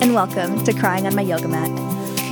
[0.00, 1.70] and welcome to Crying on My Yoga Mat.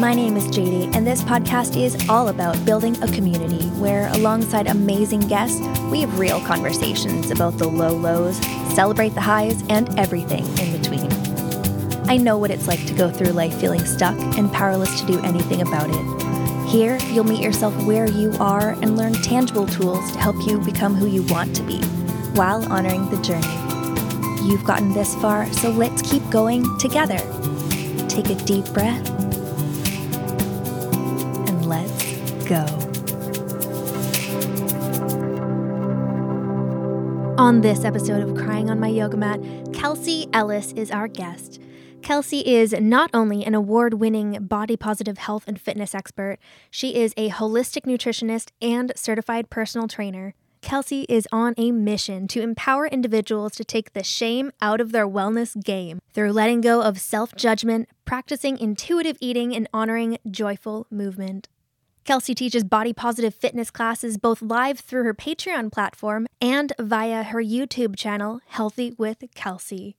[0.01, 4.67] My name is JD, and this podcast is all about building a community where, alongside
[4.67, 5.61] amazing guests,
[5.91, 8.37] we have real conversations about the low lows,
[8.75, 11.11] celebrate the highs, and everything in between.
[12.11, 15.23] I know what it's like to go through life feeling stuck and powerless to do
[15.23, 16.69] anything about it.
[16.69, 20.95] Here, you'll meet yourself where you are and learn tangible tools to help you become
[20.95, 21.79] who you want to be
[22.35, 24.49] while honoring the journey.
[24.49, 27.21] You've gotten this far, so let's keep going together.
[28.13, 29.09] Take a deep breath
[31.49, 32.05] and let's
[32.45, 32.67] go.
[37.39, 39.41] On this episode of Crying on My Yoga Mat,
[39.73, 41.59] Kelsey Ellis is our guest.
[42.03, 46.37] Kelsey is not only an award winning body positive health and fitness expert,
[46.71, 50.35] she is a holistic nutritionist and certified personal trainer.
[50.63, 55.07] Kelsey is on a mission to empower individuals to take the shame out of their
[55.07, 61.49] wellness game through letting go of self judgment, practicing intuitive eating, and honoring joyful movement.
[62.05, 67.43] Kelsey teaches body positive fitness classes both live through her Patreon platform and via her
[67.43, 69.97] YouTube channel, Healthy with Kelsey.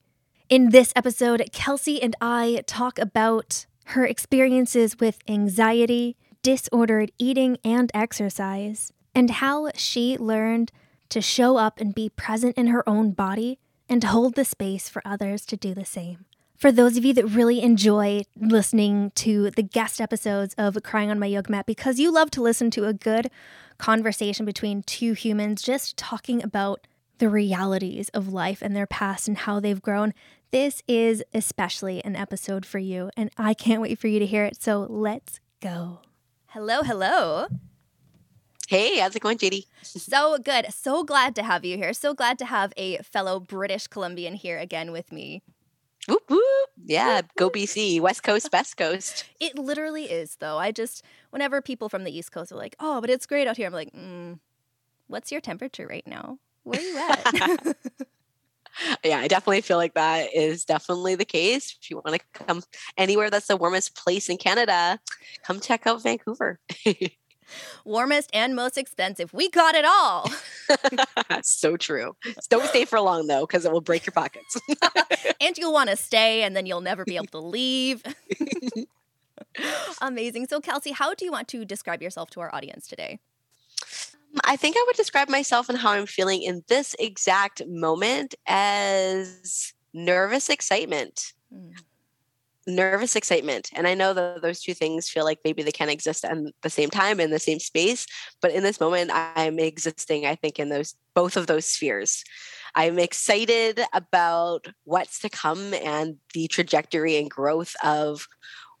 [0.48, 7.90] In this episode, Kelsey and I talk about her experiences with anxiety, disordered eating and
[7.94, 10.72] exercise, and how she learned
[11.10, 15.02] to show up and be present in her own body and hold the space for
[15.04, 16.24] others to do the same.
[16.56, 21.18] For those of you that really enjoy listening to the guest episodes of Crying on
[21.18, 23.30] My Yoga Mat, because you love to listen to a good
[23.76, 26.86] conversation between two humans just talking about
[27.18, 30.14] the realities of life and their past and how they've grown,
[30.52, 33.10] this is especially an episode for you.
[33.16, 34.60] And I can't wait for you to hear it.
[34.60, 36.00] So let's go.
[36.46, 37.48] Hello, hello.
[38.74, 39.66] Hey, how's it going, JD?
[39.82, 40.66] So good.
[40.74, 41.92] So glad to have you here.
[41.92, 45.44] So glad to have a fellow British Columbian here again with me.
[46.08, 46.70] Whoop, whoop.
[46.84, 49.26] Yeah, go BC, West Coast, Best Coast.
[49.40, 50.58] It literally is, though.
[50.58, 53.56] I just, whenever people from the East Coast are like, oh, but it's great out
[53.56, 54.40] here, I'm like, mm,
[55.06, 56.40] what's your temperature right now?
[56.64, 57.76] Where are you at?
[59.04, 61.78] yeah, I definitely feel like that is definitely the case.
[61.80, 62.60] If you want to come
[62.98, 64.98] anywhere that's the warmest place in Canada,
[65.44, 66.58] come check out Vancouver.
[67.84, 69.32] warmest and most expensive.
[69.32, 70.30] We got it all.
[71.42, 72.16] so true.
[72.48, 74.58] Don't stay for long though, because it will break your pockets.
[75.40, 78.02] and you'll want to stay, and then you'll never be able to leave.
[80.00, 80.46] Amazing.
[80.48, 83.18] So, Kelsey, how do you want to describe yourself to our audience today?
[84.34, 88.34] Um, I think I would describe myself and how I'm feeling in this exact moment
[88.46, 91.32] as nervous excitement.
[91.54, 91.74] Mm
[92.66, 93.70] nervous excitement.
[93.74, 96.70] And I know that those two things feel like maybe they can exist at the
[96.70, 98.06] same time in the same space.
[98.40, 102.24] But in this moment, I'm existing, I think, in those both of those spheres.
[102.74, 108.26] I'm excited about what's to come and the trajectory and growth of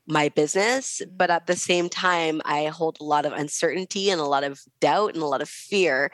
[0.06, 4.24] my business but at the same time i hold a lot of uncertainty and a
[4.24, 6.10] lot of doubt and a lot of fear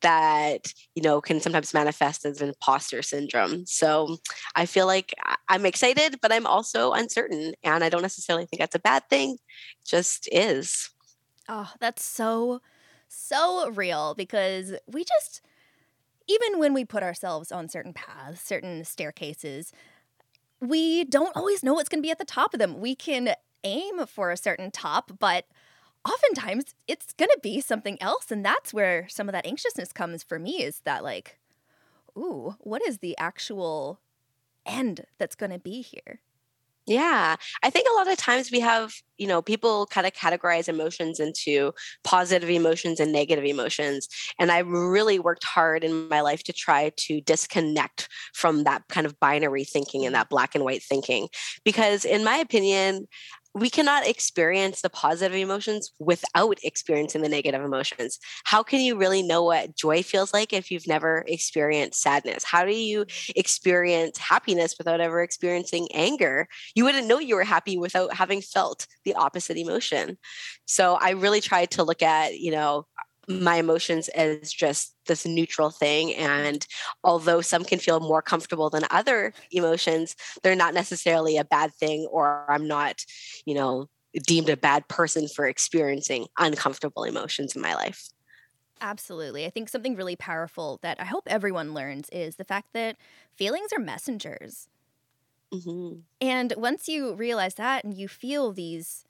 [0.00, 3.66] that you know can sometimes manifest as imposter syndrome.
[3.66, 4.16] So
[4.54, 5.14] i feel like
[5.48, 9.32] i'm excited but i'm also uncertain and i don't necessarily think that's a bad thing
[9.32, 10.90] it just is.
[11.48, 12.60] Oh that's so
[13.08, 15.42] so real because we just
[16.26, 19.72] even when we put ourselves on certain paths certain staircases
[20.68, 22.80] we don't always know what's going to be at the top of them.
[22.80, 25.46] We can aim for a certain top, but
[26.04, 28.30] oftentimes it's going to be something else.
[28.30, 31.38] And that's where some of that anxiousness comes for me is that, like,
[32.16, 34.00] ooh, what is the actual
[34.66, 36.20] end that's going to be here?
[36.86, 37.36] Yeah.
[37.62, 41.18] I think a lot of times we have, you know, people kind of categorize emotions
[41.18, 41.72] into
[42.02, 44.06] positive emotions and negative emotions.
[44.38, 49.06] And I really worked hard in my life to try to disconnect from that kind
[49.06, 50.20] of binary thinking and mm-hmm.
[50.20, 51.28] that black and white thinking.
[51.64, 53.08] Because, in my opinion,
[53.54, 58.18] we cannot experience the positive emotions without experiencing the negative emotions.
[58.44, 62.42] How can you really know what joy feels like if you've never experienced sadness?
[62.42, 63.06] How do you
[63.36, 66.48] experience happiness without ever experiencing anger?
[66.74, 70.18] You wouldn't know you were happy without having felt the opposite emotion.
[70.66, 72.86] So I really tried to look at, you know,
[73.28, 76.14] my emotions as just this neutral thing.
[76.14, 76.66] And
[77.02, 82.06] although some can feel more comfortable than other emotions, they're not necessarily a bad thing,
[82.10, 83.04] or I'm not,
[83.44, 83.88] you know,
[84.26, 88.08] deemed a bad person for experiencing uncomfortable emotions in my life.
[88.80, 89.46] Absolutely.
[89.46, 92.96] I think something really powerful that I hope everyone learns is the fact that
[93.34, 94.68] feelings are messengers.
[95.52, 96.00] Mm-hmm.
[96.20, 99.04] And once you realize that and you feel these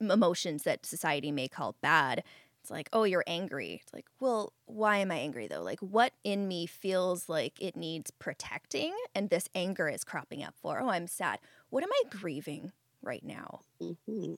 [0.00, 2.24] emotions that society may call bad,
[2.62, 3.80] It's like, oh, you're angry.
[3.82, 5.62] It's like, well, why am I angry though?
[5.62, 8.94] Like, what in me feels like it needs protecting?
[9.16, 11.40] And this anger is cropping up for, oh, I'm sad.
[11.70, 12.70] What am I grieving
[13.02, 13.60] right now?
[13.82, 14.34] Mm-hmm.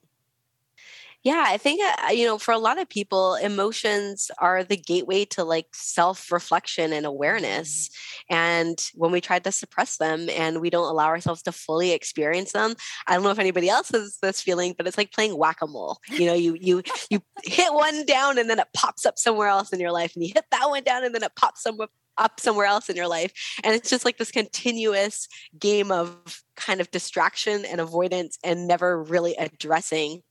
[1.25, 5.25] Yeah, I think uh, you know, for a lot of people, emotions are the gateway
[5.26, 7.88] to like self-reflection and awareness.
[7.88, 8.35] Mm-hmm.
[8.35, 12.53] And when we try to suppress them and we don't allow ourselves to fully experience
[12.53, 12.75] them,
[13.06, 15.97] I don't know if anybody else has this feeling, but it's like playing whack-a-mole.
[16.11, 19.73] You know, you you you hit one down and then it pops up somewhere else
[19.73, 21.88] in your life, and you hit that one down and then it pops somewhere
[22.19, 23.32] up somewhere else in your life.
[23.65, 25.26] And it's just like this continuous
[25.59, 30.23] game of kind of distraction and avoidance and never really addressing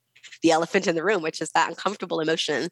[0.44, 2.70] the elephant in the room, which is that uncomfortable emotion.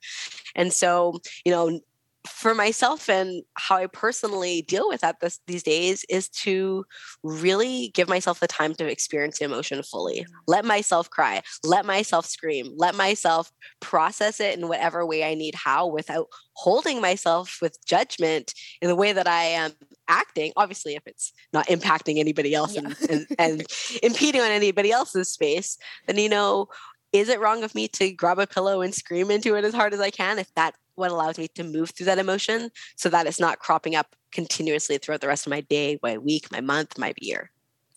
[0.56, 1.80] And so, you know,
[2.28, 6.86] for myself and how I personally deal with that this, these days is to
[7.24, 10.26] really give myself the time to experience the emotion fully.
[10.48, 15.56] Let myself cry, let myself scream, let myself process it in whatever way I need
[15.56, 19.72] how without holding myself with judgment in the way that I am
[20.08, 20.52] acting.
[20.56, 22.82] Obviously, if it's not impacting anybody else yeah.
[22.82, 23.64] and, and, and
[24.04, 26.68] impeding on anybody else's space, then, you know,
[27.14, 29.94] is it wrong of me to grab a pillow and scream into it as hard
[29.94, 33.28] as I can if that what allows me to move through that emotion so that
[33.28, 36.98] it's not cropping up continuously throughout the rest of my day, my week, my month,
[36.98, 37.52] my year.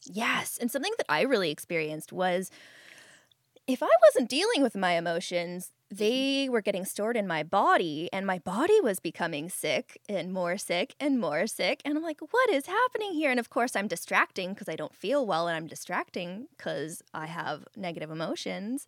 [0.04, 0.58] Yes.
[0.60, 2.50] And something that I really experienced was
[3.66, 8.26] if I wasn't dealing with my emotions, they were getting stored in my body, and
[8.26, 11.80] my body was becoming sick and more sick and more sick.
[11.84, 13.30] And I'm like, what is happening here?
[13.30, 17.26] And of course, I'm distracting because I don't feel well, and I'm distracting because I
[17.26, 18.86] have negative emotions.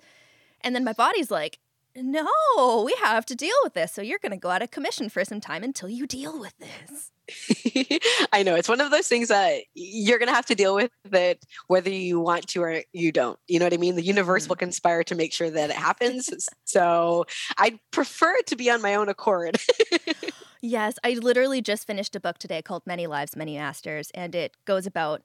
[0.62, 1.58] And then my body's like,
[1.96, 3.92] no, we have to deal with this.
[3.92, 6.54] So you're going to go out of commission for some time until you deal with
[6.58, 7.10] this.
[8.32, 10.92] I know it's one of those things that you're going to have to deal with
[11.12, 13.38] it whether you want to or you don't.
[13.48, 13.96] You know what I mean?
[13.96, 14.50] The universe mm-hmm.
[14.50, 16.30] will conspire to make sure that it happens.
[16.64, 17.24] so
[17.58, 19.58] I'd prefer it to be on my own accord.
[20.60, 24.56] yes, I literally just finished a book today called Many Lives, Many Masters, and it
[24.64, 25.22] goes about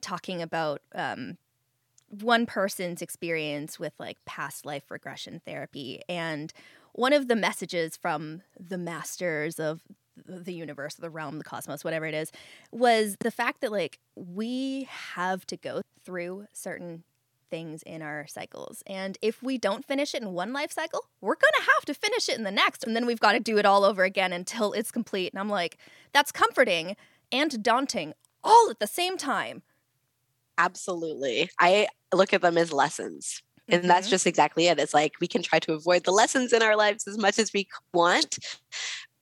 [0.00, 1.38] talking about um,
[2.08, 6.02] one person's experience with like past life regression therapy.
[6.08, 6.52] And
[6.92, 9.82] one of the messages from the masters of
[10.26, 12.32] the universe, the realm, the cosmos, whatever it is,
[12.72, 17.04] was the fact that like we have to go through certain
[17.50, 18.82] things in our cycles.
[18.86, 21.94] And if we don't finish it in one life cycle, we're going to have to
[21.94, 22.84] finish it in the next.
[22.84, 25.32] And then we've got to do it all over again until it's complete.
[25.32, 25.78] And I'm like,
[26.12, 26.96] that's comforting
[27.32, 28.12] and daunting
[28.44, 29.62] all at the same time.
[30.58, 31.48] Absolutely.
[31.58, 33.42] I look at them as lessons.
[33.68, 33.88] And mm-hmm.
[33.88, 34.78] that's just exactly it.
[34.78, 37.52] It's like we can try to avoid the lessons in our lives as much as
[37.52, 38.38] we want,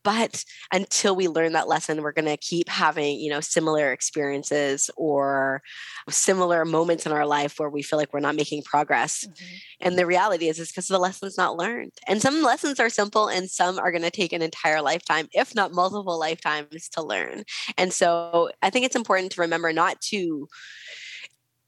[0.07, 4.89] but until we learn that lesson we're going to keep having you know similar experiences
[4.97, 5.61] or
[6.09, 9.57] similar moments in our life where we feel like we're not making progress mm-hmm.
[9.81, 13.27] and the reality is is because the lesson's not learned and some lessons are simple
[13.27, 17.43] and some are going to take an entire lifetime if not multiple lifetimes to learn
[17.77, 20.47] and so i think it's important to remember not to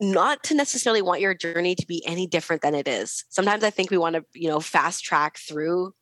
[0.00, 3.24] not to necessarily want your journey to be any different than it is.
[3.28, 5.92] Sometimes I think we want to, you know, fast track through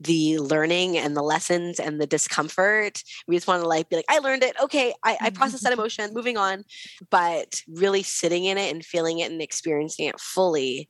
[0.00, 3.02] the learning and the lessons and the discomfort.
[3.28, 4.56] We just want to like be like, I learned it.
[4.60, 6.64] Okay, I, I processed that emotion, moving on.
[7.10, 10.88] But really sitting in it and feeling it and experiencing it fully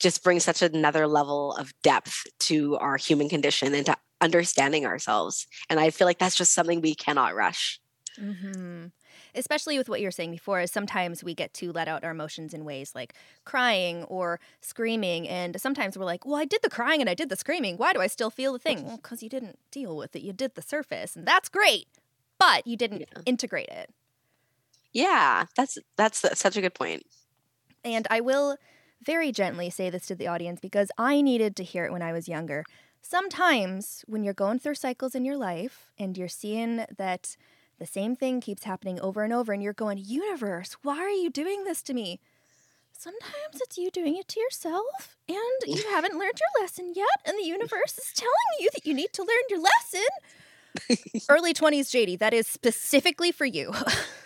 [0.00, 5.46] just brings such another level of depth to our human condition and to understanding ourselves.
[5.70, 7.80] And I feel like that's just something we cannot rush.
[8.20, 8.86] Mm-hmm
[9.34, 12.54] especially with what you're saying before, is sometimes we get to let out our emotions
[12.54, 15.28] in ways like crying or screaming.
[15.28, 17.76] And sometimes we're like, well, I did the crying and I did the screaming.
[17.76, 18.84] Why do I still feel the thing?
[18.84, 20.22] Well, because you didn't deal with it.
[20.22, 21.86] You did the surface, and that's great,
[22.38, 23.22] but you didn't yeah.
[23.26, 23.90] integrate it.
[24.92, 27.04] Yeah, that's, that's that's such a good point.
[27.84, 28.56] And I will
[29.02, 32.12] very gently say this to the audience because I needed to hear it when I
[32.12, 32.64] was younger.
[33.02, 37.36] Sometimes when you're going through cycles in your life and you're seeing that
[37.78, 41.30] the same thing keeps happening over and over, and you're going, Universe, why are you
[41.30, 42.20] doing this to me?
[42.96, 47.36] Sometimes it's you doing it to yourself, and you haven't learned your lesson yet, and
[47.38, 51.24] the universe is telling you that you need to learn your lesson.
[51.28, 53.72] Early 20s JD, that is specifically for you.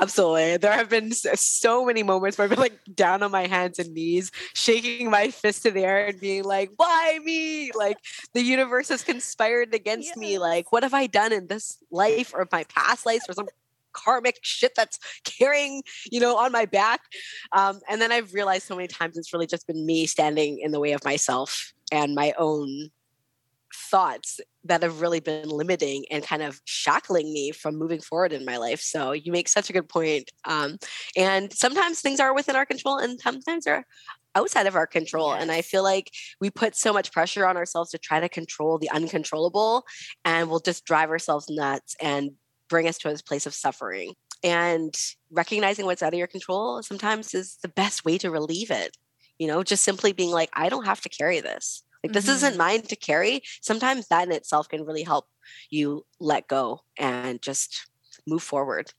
[0.00, 0.56] Absolutely.
[0.56, 3.92] There have been so many moments where I've been like down on my hands and
[3.94, 7.70] knees, shaking my fist to the air and being like, why me?
[7.72, 7.98] Like
[8.34, 10.16] the universe has conspired against yes.
[10.16, 10.38] me.
[10.38, 13.48] Like, what have I done in this life or my past life or some
[13.92, 17.00] karmic shit that's carrying, you know, on my back?
[17.52, 20.72] Um, and then I've realized so many times it's really just been me standing in
[20.72, 22.90] the way of myself and my own
[23.90, 28.44] thoughts that have really been limiting and kind of shackling me from moving forward in
[28.44, 28.80] my life.
[28.80, 30.30] So you make such a good point.
[30.44, 30.78] Um,
[31.16, 33.84] and sometimes things are within our control, and sometimes they're
[34.34, 35.32] outside of our control.
[35.32, 35.42] Yes.
[35.42, 36.10] And I feel like
[36.40, 39.84] we put so much pressure on ourselves to try to control the uncontrollable,
[40.24, 42.30] and we'll just drive ourselves nuts and
[42.68, 44.14] bring us to a place of suffering.
[44.44, 44.94] And
[45.30, 48.96] recognizing what's out of your control sometimes is the best way to relieve it.
[49.38, 51.82] You know, just simply being like, I don't have to carry this.
[52.02, 52.34] Like, this mm-hmm.
[52.34, 53.42] isn't mine to carry.
[53.60, 55.28] Sometimes that in itself can really help
[55.70, 57.86] you let go and just
[58.26, 58.92] move forward.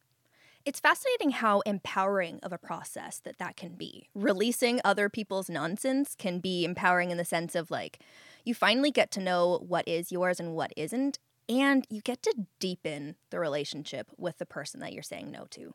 [0.65, 4.07] It's fascinating how empowering of a process that that can be.
[4.15, 8.00] Releasing other people's nonsense can be empowering in the sense of like
[8.45, 11.19] you finally get to know what is yours and what isn't
[11.50, 15.74] and you get to deepen the relationship with the person that you're saying no to.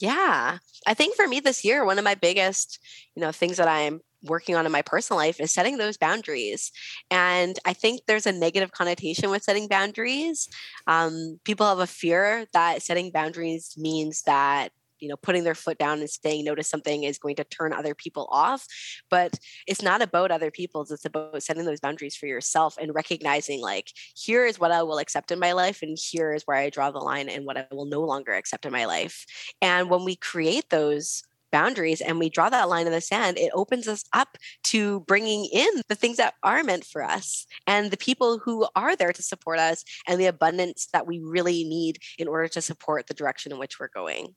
[0.00, 0.58] Yeah.
[0.86, 2.80] I think for me this year one of my biggest,
[3.14, 6.72] you know, things that I'm working on in my personal life is setting those boundaries.
[7.10, 10.48] And I think there's a negative connotation with setting boundaries.
[10.86, 15.78] Um, people have a fear that setting boundaries means that you know putting their foot
[15.78, 18.66] down and saying no to something is going to turn other people off
[19.10, 23.60] but it's not about other people's it's about setting those boundaries for yourself and recognizing
[23.60, 26.70] like here is what i will accept in my life and here is where i
[26.70, 29.26] draw the line and what i will no longer accept in my life
[29.60, 33.50] and when we create those boundaries and we draw that line in the sand, it
[33.54, 37.96] opens us up to bringing in the things that are meant for us and the
[37.96, 42.28] people who are there to support us and the abundance that we really need in
[42.28, 44.34] order to support the direction in which we're going.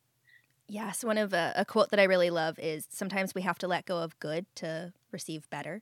[0.68, 3.58] Yes, one of a, uh, a quote that I really love is sometimes we have
[3.60, 5.82] to let go of good to receive better.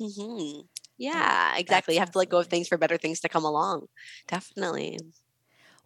[0.00, 0.62] Mm-hmm.
[0.98, 1.94] Yeah, exactly.
[1.94, 3.86] You have to let go of things for better things to come along.
[4.26, 4.98] Definitely.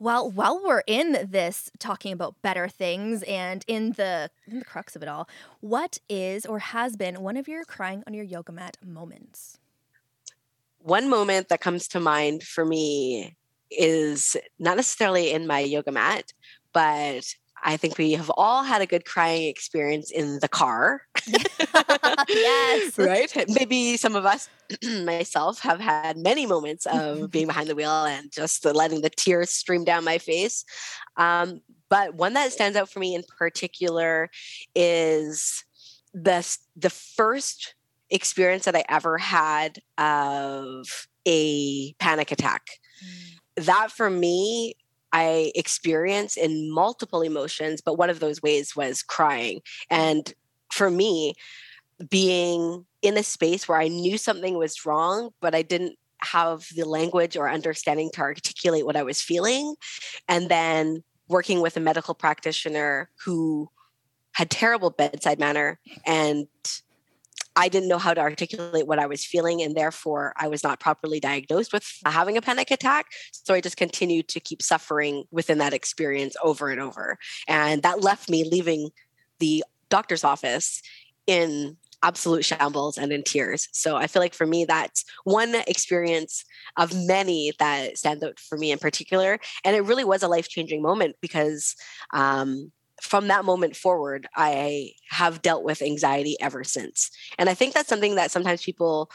[0.00, 4.96] Well, while we're in this talking about better things and in the in the crux
[4.96, 5.28] of it all,
[5.60, 9.58] what is or has been one of your crying on your yoga mat moments?
[10.78, 13.36] One moment that comes to mind for me
[13.70, 16.32] is not necessarily in my yoga mat,
[16.72, 21.02] but I think we have all had a good crying experience in the car.
[22.28, 22.98] yes.
[22.98, 23.32] right?
[23.48, 24.48] Maybe some of us,
[25.04, 29.50] myself, have had many moments of being behind the wheel and just letting the tears
[29.50, 30.64] stream down my face.
[31.16, 34.30] Um, but one that stands out for me in particular
[34.74, 35.64] is
[36.14, 37.74] the, the first
[38.10, 42.68] experience that I ever had of a panic attack.
[43.04, 43.64] Mm.
[43.66, 44.74] That for me
[45.12, 49.60] I experience in multiple emotions, but one of those ways was crying.
[49.90, 50.32] And
[50.72, 51.34] for me,
[52.08, 56.84] being in a space where I knew something was wrong, but I didn't have the
[56.84, 59.74] language or understanding to articulate what I was feeling.
[60.28, 63.70] And then working with a medical practitioner who
[64.32, 66.46] had terrible bedside manner and
[67.56, 70.80] I didn't know how to articulate what I was feeling, and therefore I was not
[70.80, 73.06] properly diagnosed with having a panic attack.
[73.32, 77.18] So I just continued to keep suffering within that experience over and over.
[77.48, 78.90] And that left me leaving
[79.38, 80.80] the doctor's office
[81.26, 83.68] in absolute shambles and in tears.
[83.72, 86.44] So I feel like for me, that's one experience
[86.76, 89.38] of many that stand out for me in particular.
[89.64, 91.76] And it really was a life changing moment because
[92.14, 97.10] um, from that moment forward, I have dealt with anxiety ever since.
[97.38, 99.10] And I think that's something that sometimes people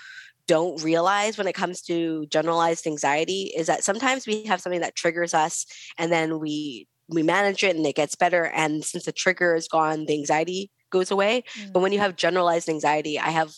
[0.48, 4.96] don't realize when it comes to generalized anxiety is that sometimes we have something that
[4.96, 5.66] triggers us
[5.98, 9.68] and then we we manage it and it gets better and since the trigger is
[9.68, 11.72] gone the anxiety goes away mm-hmm.
[11.72, 12.02] but when you mm.
[12.02, 13.52] have generalized anxiety i have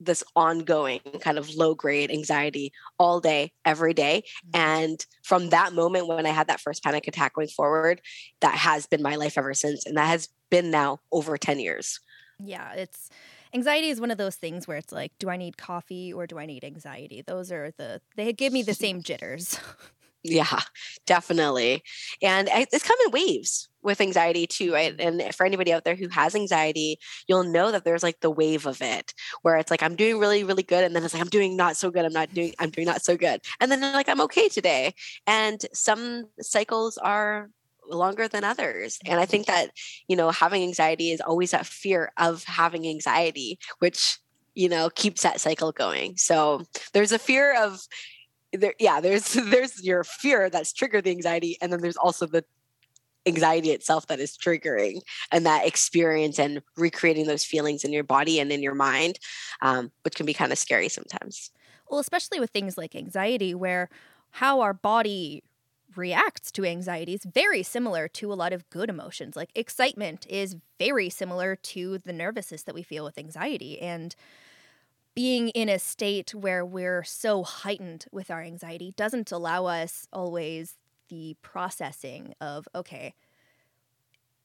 [0.00, 4.24] this ongoing kind of low grade anxiety all day, every day.
[4.46, 4.60] Mm-hmm.
[4.60, 8.00] And from that moment when I had that first panic attack going forward,
[8.40, 9.86] that has been my life ever since.
[9.86, 12.00] And that has been now over 10 years.
[12.38, 13.10] Yeah, it's
[13.54, 16.38] anxiety is one of those things where it's like, do I need coffee or do
[16.38, 17.22] I need anxiety?
[17.22, 19.58] Those are the, they give me the same jitters.
[20.24, 20.60] Yeah,
[21.06, 21.82] definitely.
[22.22, 24.98] And it's come in waves with anxiety too, right?
[24.98, 28.66] And for anybody out there who has anxiety, you'll know that there's like the wave
[28.66, 29.12] of it
[29.42, 30.82] where it's like I'm doing really, really good.
[30.82, 32.06] And then it's like I'm doing not so good.
[32.06, 33.42] I'm not doing, I'm doing not so good.
[33.60, 34.94] And then like I'm okay today.
[35.26, 37.50] And some cycles are
[37.86, 38.98] longer than others.
[39.04, 39.72] And I think that,
[40.08, 44.18] you know, having anxiety is always that fear of having anxiety, which
[44.54, 46.62] you know keeps that cycle going so
[46.92, 47.80] there's a fear of
[48.56, 52.44] there yeah there's there's your fear that's triggered the anxiety and then there's also the
[53.26, 55.00] anxiety itself that is triggering
[55.32, 59.18] and that experience and recreating those feelings in your body and in your mind
[59.62, 61.50] um, which can be kind of scary sometimes.
[61.88, 63.88] Well especially with things like anxiety where
[64.32, 65.42] how our body
[65.96, 69.36] reacts to anxiety is very similar to a lot of good emotions.
[69.36, 74.14] Like excitement is very similar to the nervousness that we feel with anxiety and
[75.14, 80.76] being in a state where we're so heightened with our anxiety doesn't allow us always
[81.08, 83.14] the processing of, okay,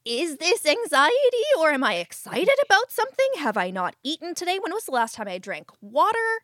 [0.05, 3.27] is this anxiety or am I excited about something?
[3.37, 4.59] Have I not eaten today?
[4.59, 6.41] When was the last time I drank water?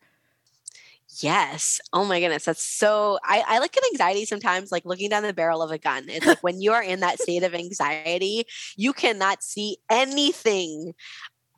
[1.22, 1.79] Yes.
[1.94, 2.46] Oh my goodness.
[2.46, 5.77] That's so I, I look at anxiety sometimes like looking down the barrel of a
[5.77, 6.05] gun.
[6.10, 10.94] It's like when you are in that state of anxiety, you cannot see anything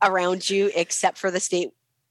[0.03, 1.69] around you except for the state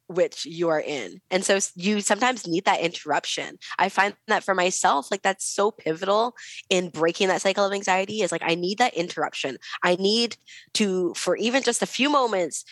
[0.08, 1.20] which you are in.
[1.30, 3.58] And so you sometimes need that interruption.
[3.78, 6.34] I find that for myself, like that's so pivotal
[6.70, 9.58] in breaking that cycle of anxiety is like, I need that interruption.
[9.82, 10.36] I need
[10.74, 12.64] to, for even just a few moments,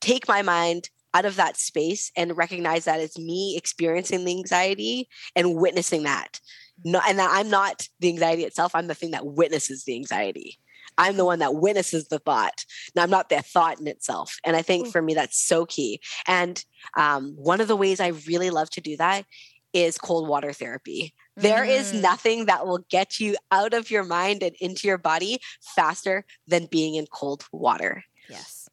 [0.00, 5.08] take my mind out of that space and recognize that it's me experiencing the anxiety
[5.34, 6.40] and witnessing that.
[6.80, 6.92] Mm-hmm.
[6.92, 8.74] No, and that I'm not the anxiety itself.
[8.74, 10.58] I'm the thing that witnesses the anxiety.
[10.98, 12.64] I'm the one that witnesses the thought.
[12.94, 14.36] Now, I'm not the thought in itself.
[14.44, 16.00] And I think for me, that's so key.
[16.26, 16.62] And
[16.96, 19.24] um, one of the ways I really love to do that
[19.72, 21.12] is cold water therapy.
[21.36, 21.68] There mm.
[21.68, 26.24] is nothing that will get you out of your mind and into your body faster
[26.46, 28.02] than being in cold water.
[28.28, 28.68] Yes.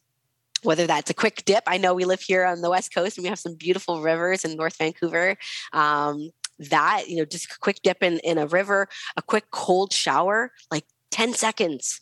[0.64, 3.24] Whether that's a quick dip, I know we live here on the West Coast and
[3.24, 5.36] we have some beautiful rivers in North Vancouver.
[5.74, 8.88] Um, that, you know, just a quick dip in, in a river,
[9.18, 12.00] a quick cold shower, like 10 seconds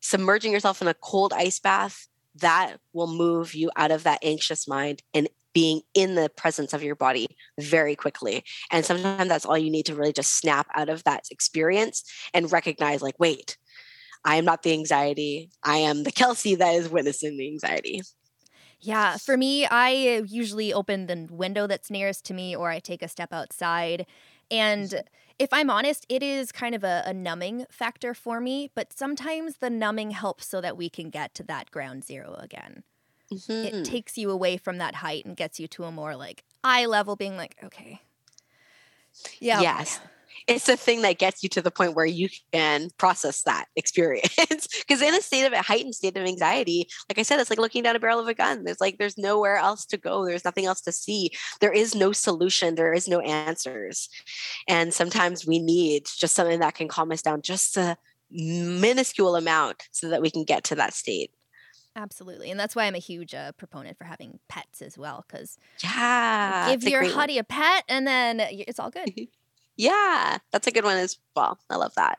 [0.00, 4.68] submerging yourself in a cold ice bath, that will move you out of that anxious
[4.68, 7.26] mind and being in the presence of your body
[7.58, 8.44] very quickly.
[8.70, 12.52] And sometimes that's all you need to really just snap out of that experience and
[12.52, 13.58] recognize, like, wait,
[14.24, 15.50] I am not the anxiety.
[15.64, 18.02] I am the Kelsey that is witnessing the anxiety.
[18.82, 23.02] Yeah, for me, I usually open the window that's nearest to me or I take
[23.02, 24.06] a step outside.
[24.50, 25.02] And
[25.38, 29.58] if I'm honest, it is kind of a, a, numbing factor for me, but sometimes
[29.58, 32.82] the numbing helps so that we can get to that ground zero again.
[33.32, 33.52] Mm-hmm.
[33.52, 36.86] It takes you away from that height and gets you to a more like eye
[36.86, 38.00] level, being like, okay.
[39.40, 39.60] Yeah.
[39.60, 40.00] Yes
[40.46, 44.34] it's the thing that gets you to the point where you can process that experience.
[44.36, 47.58] Because in a state of a heightened state of anxiety, like I said, it's like
[47.58, 48.64] looking down a barrel of a gun.
[48.64, 50.24] There's like there's nowhere else to go.
[50.24, 51.30] There's nothing else to see.
[51.60, 52.74] There is no solution.
[52.74, 54.08] There is no answers.
[54.68, 57.96] And sometimes we need just something that can calm us down just a
[58.30, 61.30] minuscule amount so that we can get to that state.
[61.96, 62.50] Absolutely.
[62.50, 65.24] And that's why I'm a huge uh, proponent for having pets as well.
[65.26, 69.10] Because yeah, give your hottie a pet and then it's all good.
[69.80, 71.58] Yeah, that's a good one as well.
[71.70, 72.18] I love that.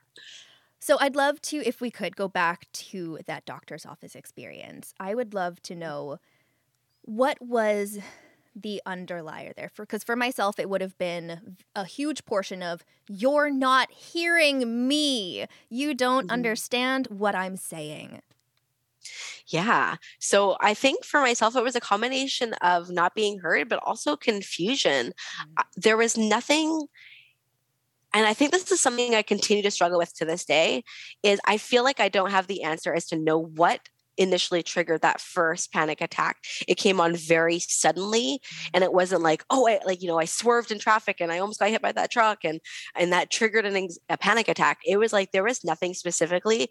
[0.79, 4.95] So I'd love to, if we could, go back to that doctor's office experience.
[4.99, 6.17] I would love to know
[7.03, 7.99] what was
[8.55, 12.83] the underlier there for because for myself it would have been a huge portion of
[13.07, 16.33] you're not hearing me you don't mm-hmm.
[16.33, 18.21] understand what i'm saying
[19.47, 19.95] yeah.
[20.19, 24.15] So I think for myself, it was a combination of not being heard, but also
[24.15, 25.07] confusion.
[25.07, 25.61] Mm-hmm.
[25.75, 26.87] There was nothing
[28.13, 30.83] and i think this is something i continue to struggle with to this day
[31.23, 33.79] is i feel like i don't have the answer as to know what
[34.17, 36.37] initially triggered that first panic attack.
[36.67, 38.41] It came on very suddenly
[38.73, 41.39] and it wasn't like oh I, like you know i swerved in traffic and i
[41.39, 42.59] almost got hit by that truck and
[42.95, 44.79] and that triggered an, a panic attack.
[44.85, 46.69] It was like there was nothing specifically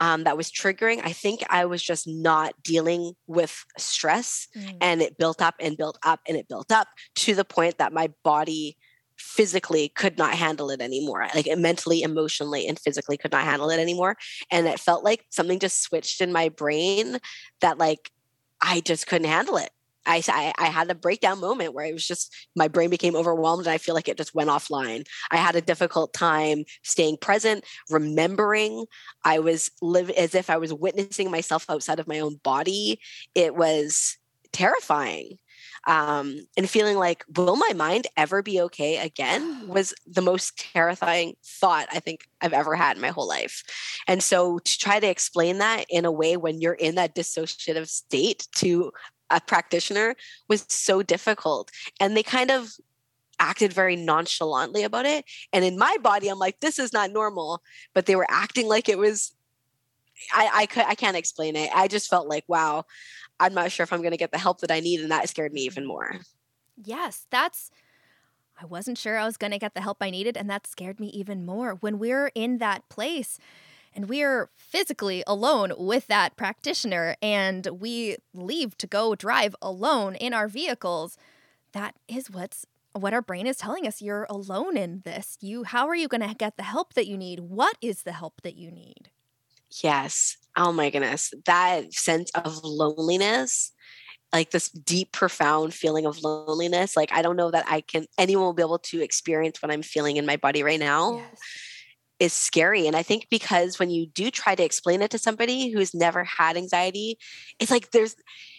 [0.00, 1.00] um, that was triggering.
[1.04, 4.76] I think i was just not dealing with stress mm.
[4.80, 7.92] and it built up and built up and it built up to the point that
[7.92, 8.76] my body
[9.24, 13.80] physically could not handle it anymore like mentally emotionally and physically could not handle it
[13.80, 14.16] anymore
[14.50, 17.18] and it felt like something just switched in my brain
[17.60, 18.10] that like
[18.60, 19.70] i just couldn't handle it
[20.06, 23.72] I, I, had a breakdown moment where it was just my brain became overwhelmed and
[23.72, 25.06] I feel like it just went offline.
[25.30, 28.84] I had a difficult time staying present, remembering.
[29.24, 33.00] I was live as if I was witnessing myself outside of my own body.
[33.34, 34.18] It was
[34.52, 35.38] terrifying
[35.86, 41.36] um, and feeling like, will my mind ever be okay again was the most terrifying
[41.44, 43.62] thought I think I've ever had in my whole life.
[44.08, 47.88] And so to try to explain that in a way when you're in that dissociative
[47.88, 48.92] state to
[49.30, 50.14] a practitioner
[50.48, 51.70] was so difficult.
[52.00, 52.70] And they kind of
[53.38, 55.24] acted very nonchalantly about it.
[55.52, 57.62] And in my body, I'm like, this is not normal.
[57.94, 59.34] But they were acting like it was
[60.32, 61.70] I, I could I can't explain it.
[61.74, 62.84] I just felt like, wow,
[63.40, 65.00] I'm not sure if I'm going to get the help that I need.
[65.00, 66.20] And that scared me even more.
[66.82, 67.70] Yes, that's.
[68.60, 70.36] I wasn't sure I was going to get the help I needed.
[70.36, 71.74] And that scared me even more.
[71.74, 73.38] When we're in that place
[73.92, 80.32] and we're physically alone with that practitioner and we leave to go drive alone in
[80.32, 81.18] our vehicles,
[81.72, 85.88] that is what's what our brain is telling us you're alone in this you how
[85.88, 88.54] are you going to get the help that you need what is the help that
[88.54, 89.10] you need
[89.82, 90.36] Yes.
[90.56, 91.32] Oh my goodness.
[91.46, 93.72] That sense of loneliness,
[94.32, 96.96] like this deep, profound feeling of loneliness.
[96.96, 99.82] Like, I don't know that I can, anyone will be able to experience what I'm
[99.82, 101.18] feeling in my body right now.
[101.18, 101.40] Yes.
[102.20, 102.86] is scary.
[102.86, 106.24] And I think because when you do try to explain it to somebody who's never
[106.24, 107.18] had anxiety,
[107.58, 108.14] it's like there's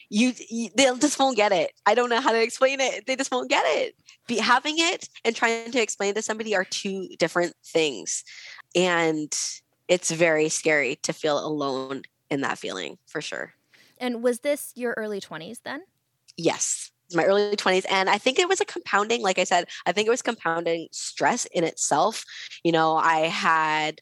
[0.09, 1.71] you, you they'll just won't get it.
[1.85, 3.05] I don't know how to explain it.
[3.07, 3.95] They just won't get it.
[4.27, 8.23] Be, having it and trying to explain to somebody are two different things.
[8.75, 9.33] And
[9.87, 13.53] it's very scary to feel alone in that feeling for sure.
[13.97, 15.83] And was this your early 20s then?
[16.37, 19.91] Yes my early 20s and i think it was a compounding like i said i
[19.91, 22.25] think it was compounding stress in itself
[22.63, 24.01] you know i had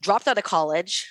[0.00, 1.10] dropped out of college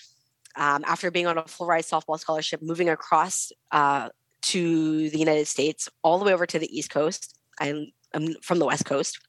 [0.55, 4.09] um, after being on a full ride softball scholarship moving across uh,
[4.41, 8.59] to the united states all the way over to the east coast i'm, I'm from
[8.59, 9.19] the west coast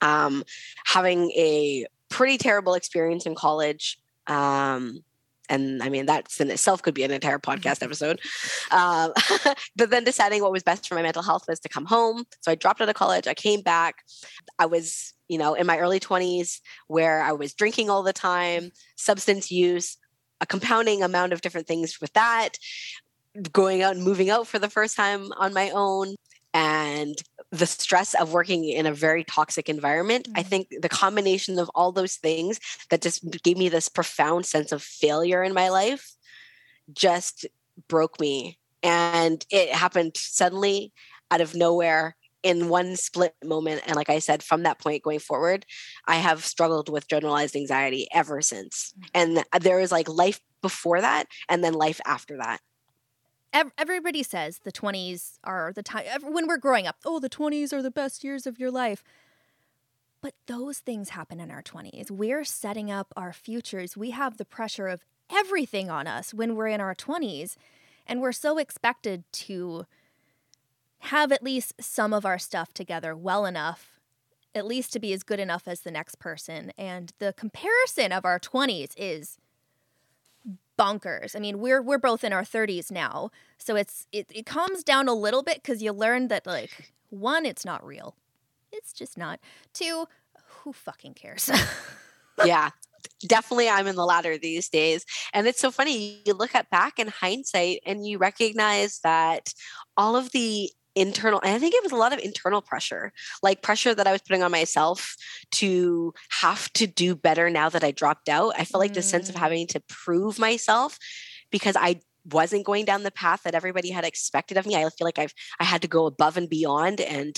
[0.00, 0.42] um,
[0.84, 5.02] having a pretty terrible experience in college um,
[5.48, 7.84] and I mean that's in itself could be an entire podcast mm-hmm.
[7.84, 8.20] episode.
[8.70, 9.12] Um,
[9.76, 12.24] but then deciding what was best for my mental health was to come home.
[12.40, 13.26] So I dropped out of college.
[13.26, 13.96] I came back.
[14.58, 18.70] I was, you know, in my early twenties where I was drinking all the time,
[18.96, 19.98] substance use,
[20.40, 22.50] a compounding amount of different things with that.
[23.50, 26.16] Going out and moving out for the first time on my own,
[26.52, 27.16] and
[27.52, 30.40] the stress of working in a very toxic environment mm-hmm.
[30.40, 32.58] i think the combination of all those things
[32.90, 36.12] that just gave me this profound sense of failure in my life
[36.92, 37.46] just
[37.88, 40.92] broke me and it happened suddenly
[41.30, 45.20] out of nowhere in one split moment and like i said from that point going
[45.20, 45.64] forward
[46.08, 49.38] i have struggled with generalized anxiety ever since mm-hmm.
[49.52, 52.60] and there is like life before that and then life after that
[53.52, 57.82] everybody says the 20s are the time when we're growing up oh the 20s are
[57.82, 59.04] the best years of your life.
[60.20, 63.96] But those things happen in our 20s we're setting up our futures.
[63.96, 67.56] We have the pressure of everything on us when we're in our 20s
[68.06, 69.86] and we're so expected to
[71.06, 73.92] have at least some of our stuff together well enough
[74.54, 76.72] at least to be as good enough as the next person.
[76.76, 79.38] And the comparison of our 20s is
[80.82, 81.36] bonkers.
[81.36, 85.08] I mean, we're we're both in our 30s now, so it's it, it calms down
[85.08, 88.16] a little bit because you learn that like one, it's not real.
[88.72, 89.38] It's just not.
[89.72, 90.06] Two,
[90.46, 91.50] who fucking cares?
[92.44, 92.70] yeah.
[93.26, 95.04] Definitely, I'm in the latter these days.
[95.32, 96.22] And it's so funny.
[96.24, 99.52] You look at back in hindsight and you recognize that
[99.96, 103.62] all of the internal and i think it was a lot of internal pressure like
[103.62, 105.16] pressure that i was putting on myself
[105.50, 108.54] to have to do better now that i dropped out.
[108.58, 109.38] I felt like the sense of mm.
[109.38, 110.98] having to prove myself
[111.50, 112.00] because i
[112.30, 114.76] wasn't going down the path that everybody had expected of me.
[114.76, 117.36] I feel like i've i had to go above and beyond and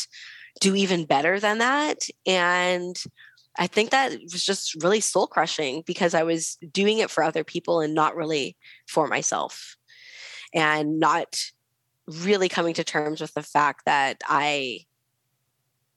[0.60, 1.98] do even better than that.
[2.26, 2.96] And
[3.56, 7.44] i think that was just really soul crushing because i was doing it for other
[7.44, 8.56] people and not really
[8.88, 9.76] for myself
[10.52, 11.36] and not
[12.06, 14.80] really coming to terms with the fact that I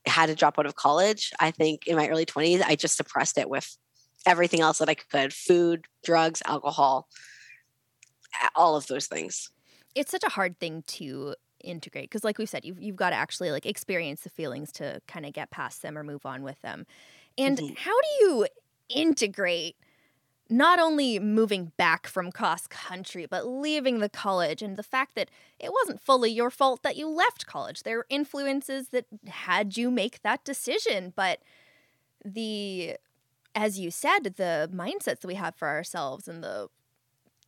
[0.05, 1.31] had to drop out of college.
[1.39, 3.77] I think in my early 20s, I just suppressed it with
[4.25, 7.07] everything else that I could food, drugs, alcohol,
[8.55, 9.51] all of those things.
[9.95, 13.15] It's such a hard thing to integrate because like we said you've, you've got to
[13.15, 16.61] actually like experience the feelings to kind of get past them or move on with
[16.61, 16.85] them
[17.35, 17.73] and mm-hmm.
[17.75, 18.47] how do you
[18.89, 19.75] integrate
[20.49, 25.29] not only moving back from cross country, but leaving the college, and the fact that
[25.59, 27.83] it wasn't fully your fault that you left college.
[27.83, 31.39] There were influences that had you make that decision, but
[32.23, 32.95] the,
[33.55, 36.69] as you said, the mindsets that we have for ourselves and the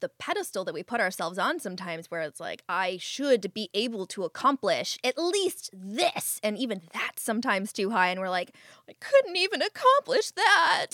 [0.02, 4.06] the pedestal that we put ourselves on sometimes where it's like i should be able
[4.06, 8.56] to accomplish at least this and even that's sometimes too high and we're like
[8.90, 10.92] i couldn't even accomplish that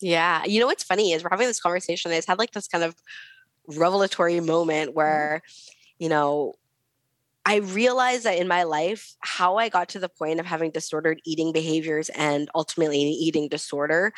[0.00, 0.44] yeah.
[0.44, 2.10] You know what's funny is we're having this conversation.
[2.10, 2.94] I just had like this kind of
[3.68, 4.96] revelatory moment mm-hmm.
[4.96, 5.42] where,
[5.98, 6.54] you know,
[7.44, 11.20] I realized that in my life, how I got to the point of having disordered
[11.24, 14.12] eating behaviors and ultimately an eating disorder,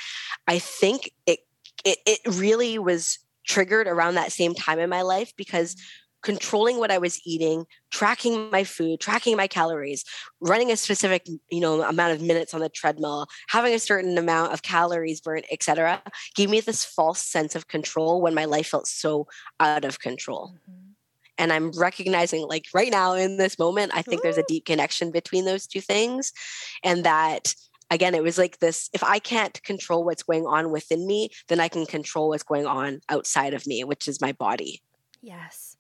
[0.47, 1.41] I think it
[1.85, 6.79] it, it really was triggered around that same time in my life because mm-hmm controlling
[6.79, 10.05] what I was eating, tracking my food, tracking my calories,
[10.41, 14.53] running a specific, you know, amount of minutes on the treadmill, having a certain amount
[14.53, 16.03] of calories burnt, etc.,
[16.35, 19.27] gave me this false sense of control when my life felt so
[19.61, 20.55] out of control.
[20.71, 20.89] Mm-hmm.
[21.41, 24.23] And I'm recognizing, like right now in this moment, I think Ooh.
[24.25, 26.33] there's a deep connection between those two things.
[26.83, 27.55] And that
[27.91, 31.61] again, it was like this if I can't control what's going on within me, then
[31.61, 34.83] I can control what's going on outside of me, which is my body.
[35.23, 35.77] Yes.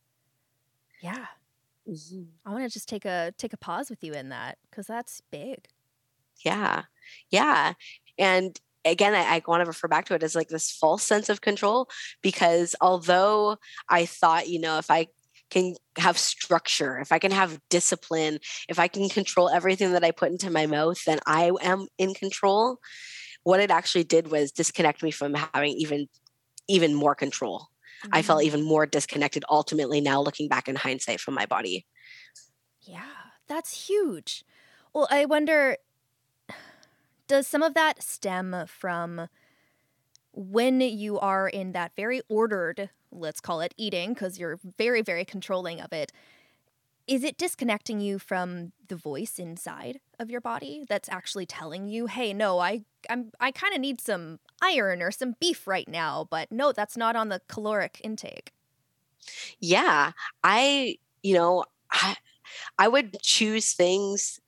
[1.00, 1.26] Yeah.
[1.88, 2.22] Mm-hmm.
[2.44, 5.22] I want to just take a take a pause with you in that because that's
[5.30, 5.66] big.
[6.44, 6.82] Yeah.
[7.30, 7.72] Yeah.
[8.18, 11.28] And again, I, I, want to refer back to it as like this false sense
[11.28, 11.88] of control
[12.22, 13.56] because although
[13.88, 15.08] I thought, you know, if I
[15.50, 20.10] can have structure, if I can have discipline, if I can control everything that I
[20.10, 22.78] put into my mouth, then I am in control.
[23.44, 26.08] what it actually did was disconnect me from having even
[26.68, 27.68] even more control.
[28.04, 28.14] Mm-hmm.
[28.14, 28.44] I felt mm.
[28.44, 31.86] even more disconnected ultimately now looking back in hindsight from my body.
[32.82, 33.02] Yeah,
[33.46, 34.44] that's huge.
[34.94, 35.76] Well, I wonder
[37.26, 39.28] does some of that stem from
[40.32, 45.24] when you are in that very ordered, let's call it eating, because you're very, very
[45.24, 46.10] controlling of it?
[47.06, 52.06] Is it disconnecting you from the voice inside of your body that's actually telling you,
[52.06, 56.26] "Hey, no, I I'm I kind of need some iron or some beef right now,
[56.30, 58.52] but no, that's not on the caloric intake."
[59.60, 60.12] Yeah,
[60.44, 62.16] I, you know, I
[62.78, 64.40] I would choose things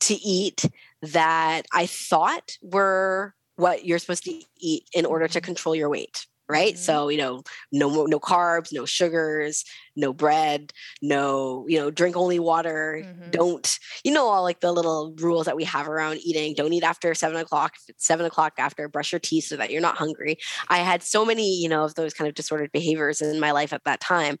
[0.00, 0.64] to eat
[1.02, 5.44] that I thought were what you're supposed to eat in order to mm-hmm.
[5.44, 6.82] control your weight right mm-hmm.
[6.82, 9.64] so you know no no carbs no sugars
[9.96, 13.30] no bread no you know drink only water mm-hmm.
[13.30, 16.82] don't you know all like the little rules that we have around eating don't eat
[16.82, 20.36] after seven o'clock seven o'clock after brush your teeth so that you're not hungry
[20.68, 23.72] i had so many you know of those kind of disordered behaviors in my life
[23.72, 24.36] at that time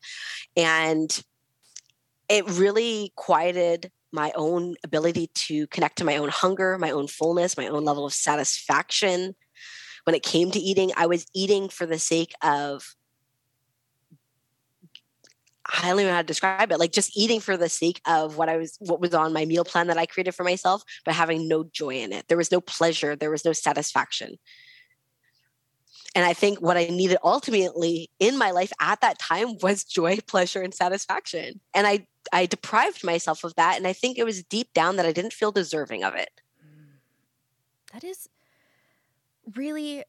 [0.56, 1.22] and
[2.28, 7.56] it really quieted my own ability to connect to my own hunger, my own fullness,
[7.56, 9.34] my own level of satisfaction.
[10.04, 12.96] When it came to eating, I was eating for the sake of
[15.64, 16.78] I don't even know how to describe it.
[16.78, 19.64] Like just eating for the sake of what I was, what was on my meal
[19.64, 22.26] plan that I created for myself, but having no joy in it.
[22.28, 23.14] There was no pleasure.
[23.14, 24.38] There was no satisfaction.
[26.14, 30.18] And I think what I needed ultimately in my life at that time was joy,
[30.26, 31.60] pleasure, and satisfaction.
[31.74, 33.76] And I I deprived myself of that.
[33.76, 36.30] And I think it was deep down that I didn't feel deserving of it.
[36.64, 36.98] Mm.
[37.92, 38.28] That is
[39.54, 40.04] really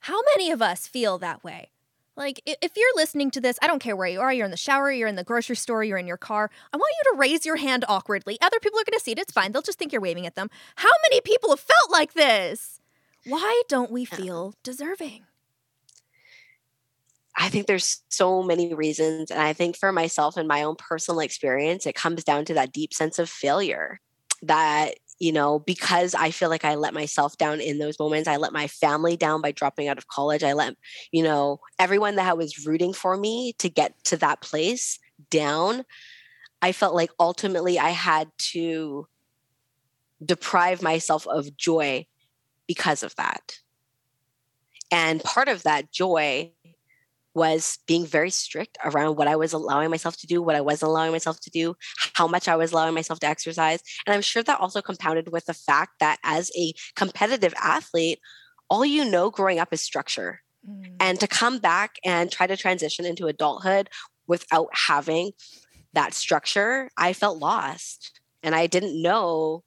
[0.00, 1.70] how many of us feel that way?
[2.16, 4.56] Like, if you're listening to this, I don't care where you are, you're in the
[4.56, 7.44] shower, you're in the grocery store, you're in your car, I want you to raise
[7.44, 8.38] your hand awkwardly.
[8.40, 9.50] Other people are going to see it, it's fine.
[9.50, 10.48] They'll just think you're waving at them.
[10.76, 12.80] How many people have felt like this?
[13.26, 15.24] Why don't we feel deserving?
[17.36, 19.30] I think there's so many reasons.
[19.30, 22.72] And I think for myself and my own personal experience, it comes down to that
[22.72, 24.00] deep sense of failure
[24.42, 28.36] that, you know, because I feel like I let myself down in those moments, I
[28.36, 30.42] let my family down by dropping out of college.
[30.42, 30.74] I let,
[31.12, 34.98] you know, everyone that was rooting for me to get to that place
[35.30, 35.84] down.
[36.60, 39.06] I felt like ultimately I had to
[40.24, 42.06] deprive myself of joy
[42.66, 43.58] because of that.
[44.90, 46.52] And part of that joy
[47.34, 50.90] was being very strict around what I was allowing myself to do, what I wasn't
[50.90, 51.74] allowing myself to do,
[52.14, 53.82] how much I was allowing myself to exercise.
[54.06, 58.20] And I'm sure that also compounded with the fact that as a competitive athlete,
[58.70, 60.40] all you know growing up is structure.
[60.68, 60.96] Mm.
[61.00, 63.90] And to come back and try to transition into adulthood
[64.26, 65.32] without having
[65.92, 68.20] that structure, I felt lost.
[68.42, 69.64] And I didn't know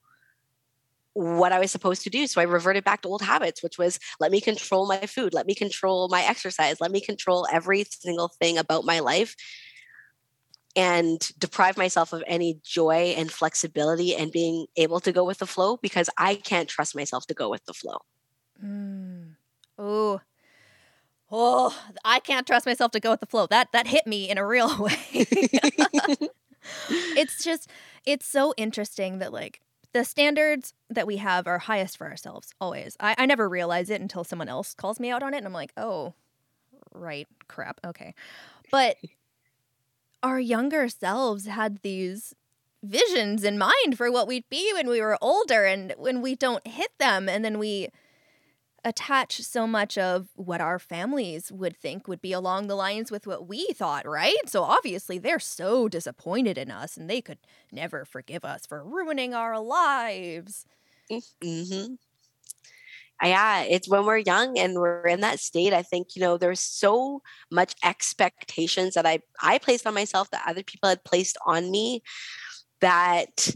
[1.17, 2.27] what I was supposed to do.
[2.27, 5.47] So I reverted back to old habits, which was let me control my food, let
[5.47, 9.35] me control my exercise, let me control every single thing about my life
[10.75, 15.47] and deprive myself of any joy and flexibility and being able to go with the
[15.47, 17.97] flow because I can't trust myself to go with the flow.
[18.63, 19.37] Mm.
[19.79, 20.21] Oh,
[21.31, 21.75] oh,
[22.05, 23.47] I can't trust myself to go with the flow.
[23.47, 24.99] That that hit me in a real way.
[27.17, 27.71] it's just
[28.05, 29.61] it's so interesting that like
[29.97, 32.95] the standards that we have are highest for ourselves always.
[32.99, 35.53] I, I never realize it until someone else calls me out on it, and I'm
[35.53, 36.13] like, oh,
[36.93, 38.13] right, crap, okay.
[38.69, 38.97] But
[40.21, 42.35] our younger selves had these
[42.83, 46.65] visions in mind for what we'd be when we were older, and when we don't
[46.67, 47.89] hit them, and then we
[48.83, 53.27] attach so much of what our families would think would be along the lines with
[53.27, 54.37] what we thought, right?
[54.45, 57.39] So obviously they're so disappointed in us and they could
[57.71, 60.65] never forgive us for ruining our lives.
[61.11, 61.95] Mm-hmm.
[63.23, 65.73] Yeah, it's when we're young and we're in that state.
[65.73, 70.43] I think you know there's so much expectations that I I placed on myself that
[70.47, 72.03] other people had placed on me
[72.79, 73.49] that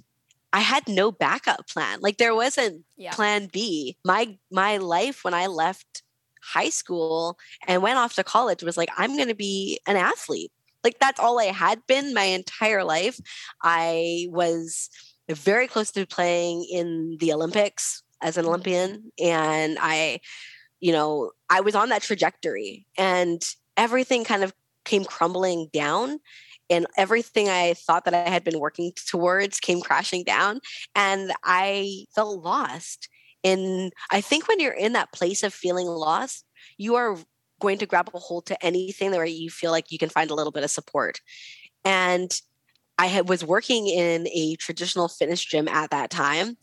[0.54, 2.00] I had no backup plan.
[2.02, 3.12] Like there wasn't yeah.
[3.12, 3.98] plan B.
[4.04, 6.04] My my life when I left
[6.44, 7.38] high school
[7.68, 10.52] and went off to college was like I'm going to be an athlete.
[10.84, 13.20] Like that's all I had been my entire life.
[13.62, 14.90] I was
[15.30, 18.50] very close to playing in the Olympics as an mm-hmm.
[18.50, 20.20] Olympian and I
[20.80, 23.42] you know, I was on that trajectory and
[23.78, 24.52] everything kind of
[24.84, 26.20] came crumbling down
[26.72, 30.62] and everything I thought that I had been working towards came crashing down
[30.96, 33.10] and I felt lost.
[33.44, 36.46] And I think when you're in that place of feeling lost,
[36.78, 37.18] you are
[37.60, 40.36] going to grab a hold to anything where you feel like you can find a
[40.36, 41.20] little bit of support.
[41.84, 42.32] And
[42.98, 46.58] I had, was working in a traditional fitness gym at that time.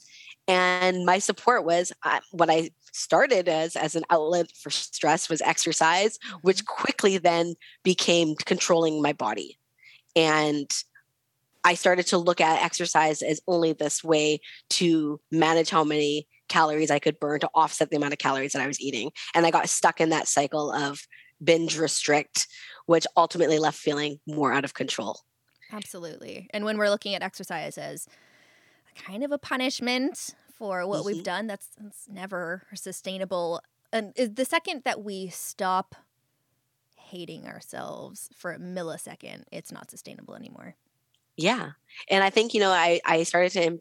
[0.47, 5.43] And my support was uh, what I started as as an outlet for stress was
[5.43, 6.83] exercise, which mm-hmm.
[6.83, 9.59] quickly then became controlling my body.
[10.17, 10.71] And
[11.65, 14.41] I started to look at exercise as only this way
[14.71, 18.63] to manage how many calories I could burn to offset the amount of calories that
[18.63, 19.11] I was eating.
[19.35, 21.01] And I got stuck in that cycle of
[21.43, 22.47] binge restrict,
[22.87, 25.21] which ultimately left feeling more out of control.
[25.73, 26.49] Absolutely.
[26.51, 28.07] And when we're looking at exercise as
[28.97, 31.07] kind of a punishment for what mm-hmm.
[31.07, 33.61] we've done, that's, that's never sustainable.
[33.93, 35.95] And the second that we stop
[37.11, 40.77] hating ourselves for a millisecond, it's not sustainable anymore.
[41.37, 41.71] Yeah.
[42.11, 43.81] And I think, you know, I, I started to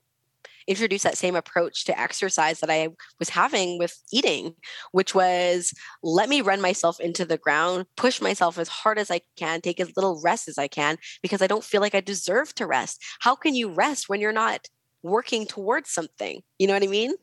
[0.68, 4.54] introduce that same approach to exercise that I was having with eating,
[4.92, 9.22] which was let me run myself into the ground, push myself as hard as I
[9.38, 12.54] can, take as little rest as I can, because I don't feel like I deserve
[12.56, 13.02] to rest.
[13.20, 14.68] How can you rest when you're not
[15.04, 16.42] working towards something?
[16.60, 17.14] You know what I mean?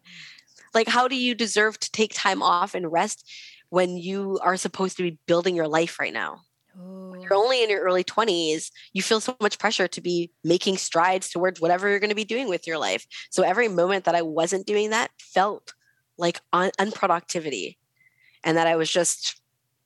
[0.73, 3.31] Like, how do you deserve to take time off and rest
[3.75, 6.43] when you are supposed to be building your life right now?
[6.77, 11.29] You're only in your early 20s, you feel so much pressure to be making strides
[11.29, 13.05] towards whatever you're going to be doing with your life.
[13.31, 15.73] So every moment that I wasn't doing that felt
[16.19, 17.77] like un- unproductivity
[18.45, 19.41] and that I was just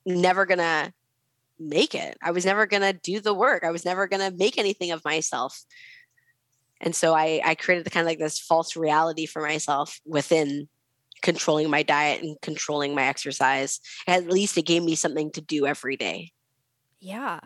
[0.04, 0.92] never going to
[1.58, 2.18] make it.
[2.22, 3.64] I was never going to do the work.
[3.64, 5.62] I was never going to make anything of myself.
[6.80, 10.68] And so I, I created the kind of like this false reality for myself within
[11.22, 13.80] controlling my diet and controlling my exercise.
[14.06, 16.32] At least it gave me something to do every day.
[17.00, 17.40] Yeah.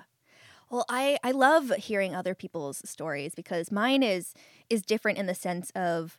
[0.71, 4.35] Well, I I love hearing other people's stories because mine is
[4.71, 6.19] is different in the sense of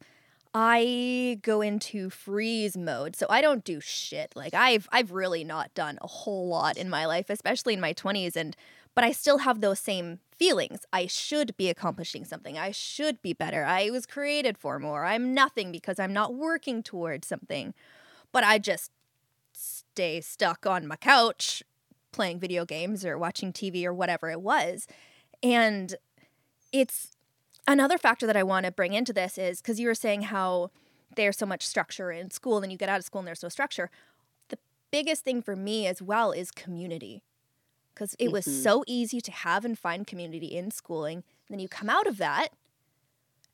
[0.54, 3.16] I go into freeze mode.
[3.16, 4.34] So I don't do shit.
[4.36, 7.94] Like I've I've really not done a whole lot in my life, especially in my
[7.94, 8.56] 20s and
[8.96, 10.86] but I still have those same feelings.
[10.92, 12.58] I should be accomplishing something.
[12.58, 13.66] I should be better.
[13.66, 15.06] I was created for more.
[15.06, 17.74] I'm nothing because I'm not working towards something.
[18.32, 18.92] But I just
[19.54, 21.64] stay stuck on my couch
[22.12, 24.88] playing video games or watching TV or whatever it was.
[25.42, 25.96] And
[26.72, 27.12] it's
[27.68, 30.72] another factor that I want to bring into this is because you were saying how
[31.16, 33.50] there's so much structure in school, and you get out of school and there's no
[33.50, 33.92] structure.
[34.50, 34.58] The
[34.92, 37.22] biggest thing for me as well is community
[37.94, 38.34] because it mm-hmm.
[38.34, 41.24] was so easy to have and find community in schooling.
[41.50, 42.50] Then you come out of that,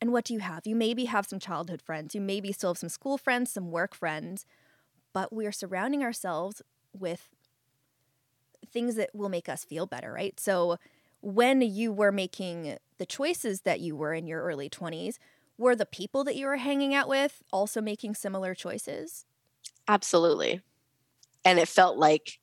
[0.02, 0.65] and what do you have?
[0.65, 3.93] You maybe have some childhood friends, you maybe still have some school friends, some work
[3.93, 4.45] friends,
[5.13, 6.62] but we're surrounding ourselves
[6.93, 7.30] with
[8.71, 10.39] things that will make us feel better, right?
[10.39, 10.78] So
[11.21, 15.17] when you were making the choices that you were in your early 20s,
[15.58, 19.25] were the people that you were hanging out with also making similar choices?
[19.88, 20.62] Absolutely.
[21.43, 22.39] And it felt like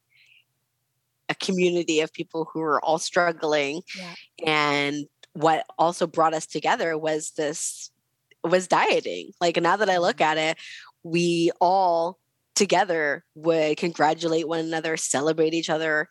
[1.29, 3.83] a community of people who were all struggling.
[3.99, 4.15] Yeah.
[4.47, 7.91] And what also brought us together was this
[8.43, 9.33] was dieting.
[9.41, 10.39] Like now that I look mm-hmm.
[10.39, 10.59] at it,
[11.03, 12.19] we all
[12.55, 16.09] together would congratulate one another, celebrate each other.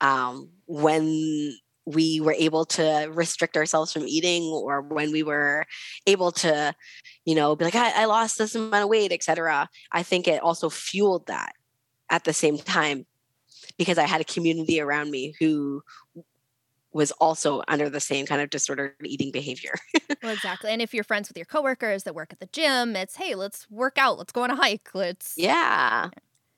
[0.00, 1.52] Um, when
[1.86, 5.64] we were able to restrict ourselves from eating or when we were
[6.06, 6.74] able to
[7.24, 10.42] you know be like i, I lost this amount of weight etc i think it
[10.42, 11.54] also fueled that
[12.10, 13.06] at the same time
[13.78, 15.82] because i had a community around me who
[16.92, 19.74] was also under the same kind of disordered eating behavior.
[20.22, 20.70] well, exactly.
[20.70, 23.70] And if you're friends with your coworkers that work at the gym, it's hey, let's
[23.70, 26.08] work out, let's go on a hike, let's Yeah.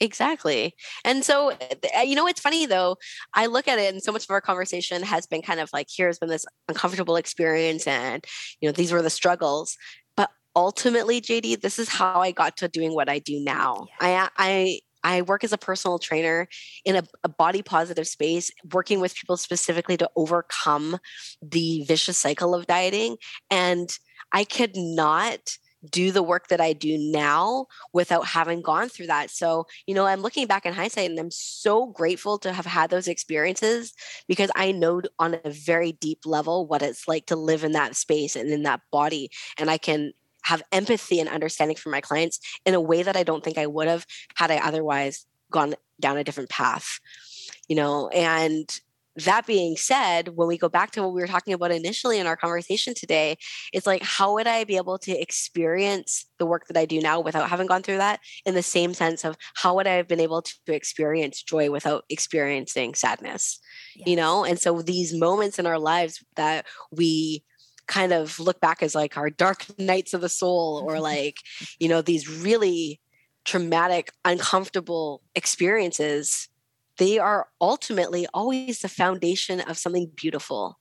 [0.03, 0.75] Exactly.
[1.05, 2.97] And so, uh, you know, it's funny though.
[3.35, 5.89] I look at it, and so much of our conversation has been kind of like,
[5.95, 8.25] here's been this uncomfortable experience, and,
[8.63, 9.77] you know, these were the struggles.
[10.17, 13.89] But ultimately, JD, this is how I got to doing what I do now.
[14.01, 14.29] Yeah.
[14.39, 16.49] I, I, I work as a personal trainer
[16.85, 20.99] in a, a, body positive space, working with people specifically to overcome
[21.41, 23.17] the vicious cycle of dieting.
[23.51, 23.91] And
[24.33, 25.57] I could not
[25.89, 29.31] do the work that I do now without having gone through that.
[29.31, 32.91] So, you know, I'm looking back in hindsight and I'm so grateful to have had
[32.91, 33.95] those experiences
[34.29, 37.97] because I know on a very deep level what it's like to live in that
[37.97, 39.31] space and in that body.
[39.59, 43.23] And I can have empathy and understanding for my clients in a way that I
[43.23, 47.01] don't think I would have had I otherwise gone down a different path.
[47.69, 48.69] You know, and
[49.17, 52.27] that being said, when we go back to what we were talking about initially in
[52.27, 53.37] our conversation today,
[53.73, 57.21] it's like, how would I be able to experience the work that I do now
[57.21, 58.21] without having gone through that?
[58.47, 62.05] In the same sense of how would I have been able to experience joy without
[62.09, 63.59] experiencing sadness?
[63.97, 64.07] Yes.
[64.07, 67.43] You know, and so these moments in our lives that we
[67.91, 71.39] kind of look back as like our dark nights of the soul or like
[71.79, 73.01] you know these really
[73.45, 76.49] traumatic uncomfortable experiences
[76.99, 80.79] they are ultimately always the foundation of something beautiful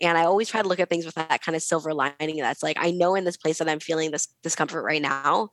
[0.00, 2.36] And I always try to look at things with that kind of silver lining.
[2.36, 5.50] That's like, I know in this place that I'm feeling this discomfort right now,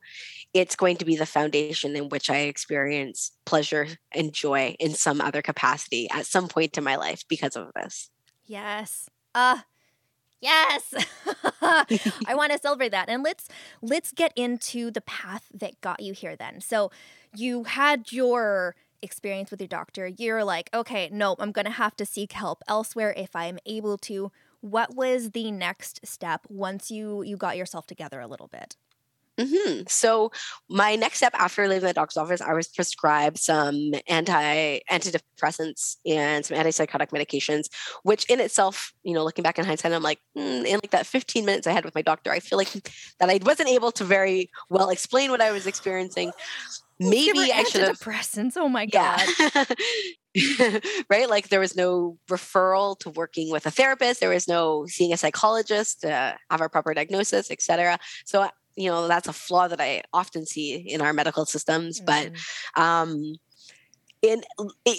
[0.54, 5.20] it's going to be the foundation in which I experience pleasure and joy in some
[5.20, 8.10] other capacity at some point in my life because of this.
[8.44, 9.08] Yes.
[9.34, 9.58] Uh
[10.40, 10.94] yes.
[11.62, 13.08] I want to celebrate that.
[13.08, 13.48] And let's
[13.82, 16.60] let's get into the path that got you here then.
[16.60, 16.90] So
[17.34, 20.06] you had your experience with your doctor.
[20.06, 23.98] You're like, okay, nope, I'm going to have to seek help elsewhere if I'm able
[23.98, 24.32] to.
[24.60, 28.76] What was the next step once you you got yourself together a little bit?
[29.38, 29.82] Mm-hmm.
[29.88, 30.32] So
[30.68, 36.44] my next step after leaving the doctor's office, I was prescribed some anti antidepressants and
[36.44, 37.66] some antipsychotic medications,
[38.02, 41.06] which in itself, you know, looking back in hindsight, I'm like, mm, in like that
[41.06, 42.72] 15 minutes I had with my doctor, I feel like
[43.20, 46.32] that I wasn't able to very well explain what I was experiencing.
[46.98, 48.54] Maybe I should have antidepressants.
[48.56, 49.20] Oh my god.
[49.38, 49.64] Yeah.
[51.10, 51.28] right?
[51.28, 54.20] Like there was no referral to working with a therapist.
[54.20, 57.98] There was no seeing a psychologist to have a proper diagnosis, etc.
[58.24, 62.30] So you know that's a flaw that i often see in our medical systems mm-hmm.
[62.74, 63.34] but um
[64.22, 64.42] in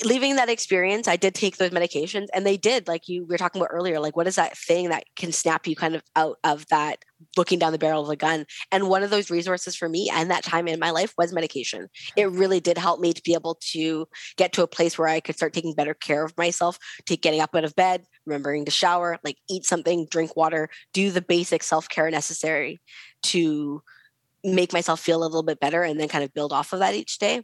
[0.06, 3.60] leaving that experience, I did take those medications and they did, like you were talking
[3.62, 6.68] about earlier, like what is that thing that can snap you kind of out of
[6.68, 7.04] that
[7.36, 8.46] looking down the barrel of a gun?
[8.72, 11.88] And one of those resources for me and that time in my life was medication.
[12.16, 14.08] It really did help me to be able to
[14.38, 17.42] get to a place where I could start taking better care of myself, to getting
[17.42, 21.64] up out of bed, remembering to shower, like eat something, drink water, do the basic
[21.64, 22.82] self care necessary
[23.24, 23.82] to
[24.44, 26.96] make myself feel a little bit better and then kind of build off of that
[26.96, 27.42] each day.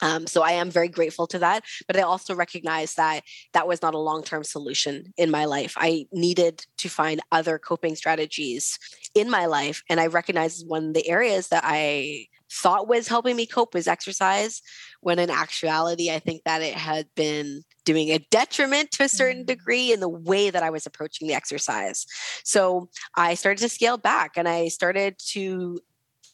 [0.00, 1.64] Um, so I am very grateful to that.
[1.86, 3.22] But I also recognize that
[3.52, 5.74] that was not a long term solution in my life.
[5.76, 8.78] I needed to find other coping strategies
[9.14, 9.82] in my life.
[9.88, 13.86] And I recognize one of the areas that I thought was helping me cope was
[13.86, 14.62] exercise,
[15.00, 19.44] when in actuality, I think that it had been doing a detriment to a certain
[19.44, 19.46] mm.
[19.46, 22.06] degree in the way that I was approaching the exercise.
[22.44, 25.80] So I started to scale back and I started to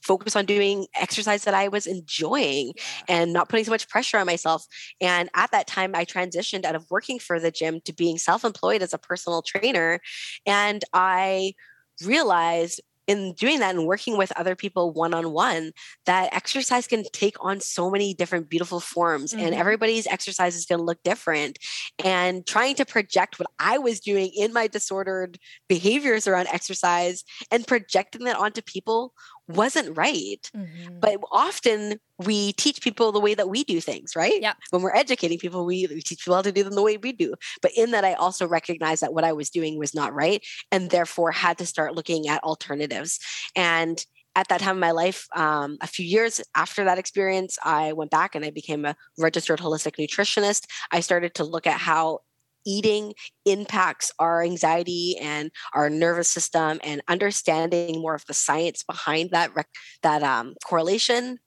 [0.04, 2.74] focus on doing exercise that I was enjoying
[3.08, 4.66] and not putting so much pressure on myself.
[5.00, 8.44] And at that time, I transitioned out of working for the gym to being self
[8.44, 10.00] employed as a personal trainer.
[10.46, 11.54] And I
[12.04, 15.72] realized in doing that and working with other people one on one
[16.06, 19.44] that exercise can take on so many different beautiful forms mm-hmm.
[19.44, 21.58] and everybody's exercise is going to look different
[22.02, 25.38] and trying to project what i was doing in my disordered
[25.68, 29.12] behaviors around exercise and projecting that onto people
[29.48, 30.50] wasn't right.
[30.56, 31.00] Mm-hmm.
[31.00, 34.40] But often we teach people the way that we do things, right?
[34.40, 34.54] Yeah.
[34.70, 37.12] When we're educating people, we, we teach people how to do them the way we
[37.12, 37.34] do.
[37.60, 40.90] But in that, I also recognize that what I was doing was not right and
[40.90, 43.18] therefore had to start looking at alternatives.
[43.56, 44.04] And
[44.36, 48.10] at that time in my life, um, a few years after that experience, I went
[48.10, 50.66] back and I became a registered holistic nutritionist.
[50.90, 52.20] I started to look at how
[52.66, 59.30] eating impacts our anxiety and our nervous system and understanding more of the science behind
[59.30, 59.68] that rec-
[60.02, 61.38] that um, correlation.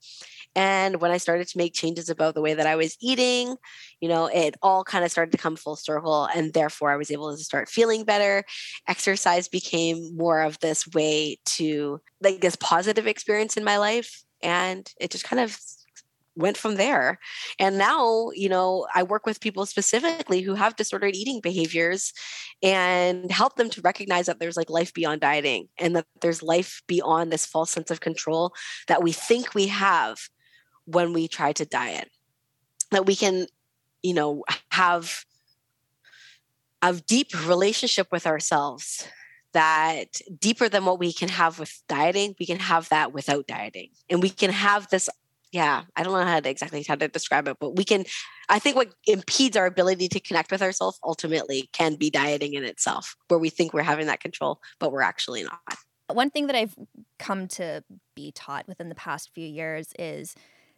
[0.56, 3.56] And when i started to make changes about the way that i was eating
[4.00, 7.12] you know it all kind of started to come full circle and therefore i was
[7.12, 8.44] able to start feeling better.
[8.88, 14.92] Exercise became more of this way to like this positive experience in my life and
[15.00, 15.58] it just kind of
[16.38, 17.20] went from there.
[17.60, 22.14] And now, you know, I work with people specifically who have disordered eating behaviors
[22.62, 26.82] and help them to recognize that there's like life beyond dieting and that there's life
[26.88, 28.54] beyond this false sense of control
[28.88, 30.18] that we think we have
[30.86, 32.10] when we try to diet.
[32.92, 33.48] That we can,
[34.02, 35.26] you know, have
[36.82, 39.08] a deep relationship with ourselves
[39.54, 43.90] that deeper than what we can have with dieting, we can have that without dieting.
[44.10, 45.10] And we can have this
[45.52, 48.06] yeah i don't know how to exactly how to describe it but we can
[48.50, 52.64] i think what impedes our ability to connect with ourselves ultimately can be dieting in
[52.64, 55.60] itself where we think we're having that control but we're actually not.
[56.12, 56.76] One thing that i've
[57.20, 57.84] come to
[58.16, 60.36] be taught within the past few years is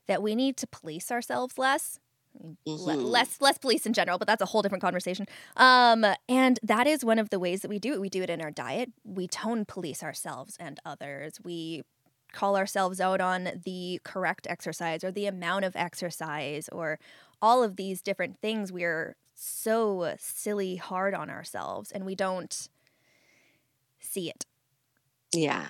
[0.07, 1.99] that we need to police ourselves less.
[2.39, 3.01] Mm-hmm.
[3.01, 5.25] less less police in general but that's a whole different conversation.
[5.57, 7.99] Um and that is one of the ways that we do it.
[7.99, 8.91] We do it in our diet.
[9.03, 11.39] We tone police ourselves and others.
[11.43, 11.83] We
[12.31, 16.99] call ourselves out on the correct exercise or the amount of exercise or
[17.41, 22.69] all of these different things we're so silly hard on ourselves and we don't
[23.99, 24.45] see it.
[25.33, 25.67] Yeah.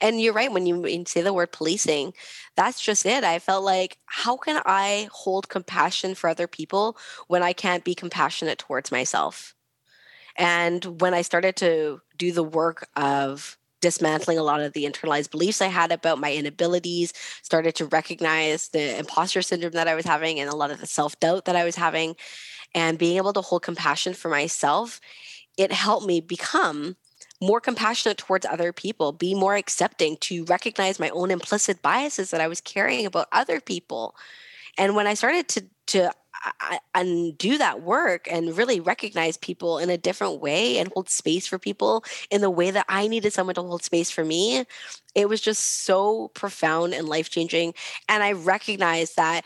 [0.00, 2.12] And you're right when you, say the word policing
[2.54, 3.24] that's just it.
[3.24, 6.96] I felt like how can i hold compassion for other people
[7.28, 9.54] when i can't be compassionate towards myself?
[10.36, 15.30] And when i started to do the work of dismantling a lot of the internalized
[15.30, 17.12] beliefs I had about my inabilities,
[17.42, 20.86] started to recognize the imposter syndrome that I was having and a lot of the
[20.86, 22.16] self doubt that I was having,
[22.74, 25.00] and being able to hold compassion for myself.
[25.58, 26.96] it helped me become
[27.42, 32.40] more compassionate towards other people, be more accepting, to recognize my own implicit biases that
[32.40, 34.14] I was carrying about other people.
[34.78, 36.12] And when I started to to
[36.94, 41.58] undo that work and really recognize people in a different way and hold space for
[41.58, 44.64] people in the way that I needed someone to hold space for me,
[45.14, 47.74] it was just so profound and life changing.
[48.08, 49.44] And I recognized that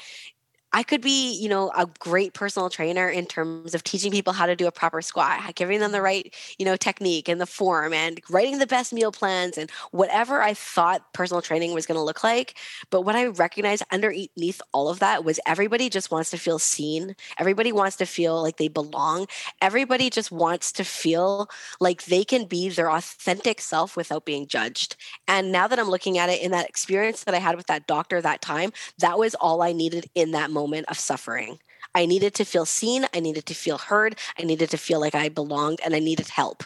[0.75, 4.45] I could be, you know, a great personal trainer in terms of teaching people how
[4.45, 6.05] to do a proper squat, giving them the mm-hmm.
[6.05, 10.43] right, you know, technique and the form and writing the best meal plans and whatever
[10.43, 12.55] I thought personal training was going to look like.
[12.91, 17.15] But what I recognized underneath all of that was everybody just wants to feel seen.
[17.39, 19.29] Everybody wants to feel like they belong.
[19.63, 21.49] Everybody just wants to feel
[21.79, 24.97] like they can be their authentic self without being judged.
[25.29, 27.87] And now that I'm looking at it in that experience that I had with that
[27.87, 31.59] doctor that time, that was all I needed in that moment moment of suffering.
[31.95, 33.07] I needed to feel seen.
[33.15, 34.17] I needed to feel heard.
[34.39, 36.65] I needed to feel like I belonged and I needed help.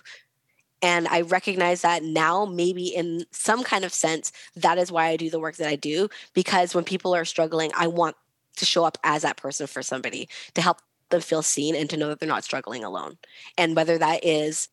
[0.80, 5.16] And I recognize that now, maybe in some kind of sense, that is why I
[5.16, 6.08] do the work that I do.
[6.34, 8.16] Because when people are struggling, I want
[8.56, 10.78] to show up as that person for somebody to help
[11.10, 13.18] them feel seen and to know that they're not struggling alone.
[13.56, 14.68] And whether that is,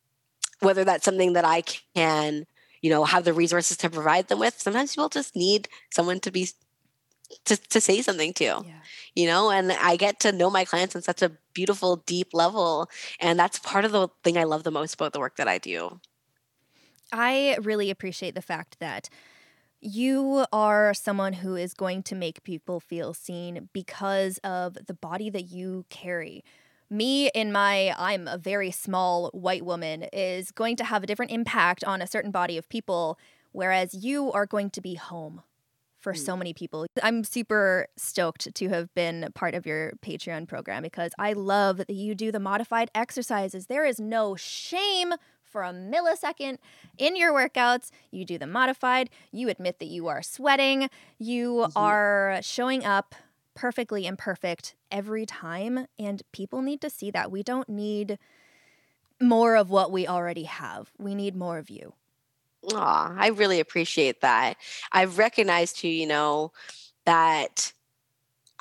[0.59, 1.63] whether that's something that I
[1.95, 2.45] can,
[2.81, 6.31] you know, have the resources to provide them with, sometimes people just need someone to
[6.31, 6.49] be
[7.45, 8.61] to, to say something to yeah.
[9.15, 9.49] you know?
[9.51, 13.59] And i get to know my clients on such a beautiful deep level and that's
[13.59, 15.99] part of the thing i love the most about the work that i do.
[17.11, 19.09] I really appreciate the fact that
[19.79, 25.29] you are someone who is going to make people feel seen because of the body
[25.29, 26.43] that you carry.
[26.89, 31.31] Me in my i'm a very small white woman is going to have a different
[31.31, 33.17] impact on a certain body of people
[33.51, 35.41] whereas you are going to be home
[36.05, 36.17] for mm.
[36.19, 36.85] so many people.
[37.01, 41.89] I'm super stoked to have been part of your Patreon program because I love that
[41.89, 43.65] you do the modified exercises.
[43.65, 46.59] There is no shame for a millisecond
[46.99, 47.89] in your workouts.
[48.11, 51.75] You do the modified, you admit that you are sweating, you mm-hmm.
[51.75, 53.15] are showing up
[53.55, 55.87] perfectly imperfect every time.
[55.97, 57.31] And people need to see that.
[57.31, 58.19] We don't need
[59.19, 61.93] more of what we already have, we need more of you.
[62.73, 64.57] Aw, I really appreciate that.
[64.91, 66.51] I've recognized too, you know,
[67.05, 67.73] that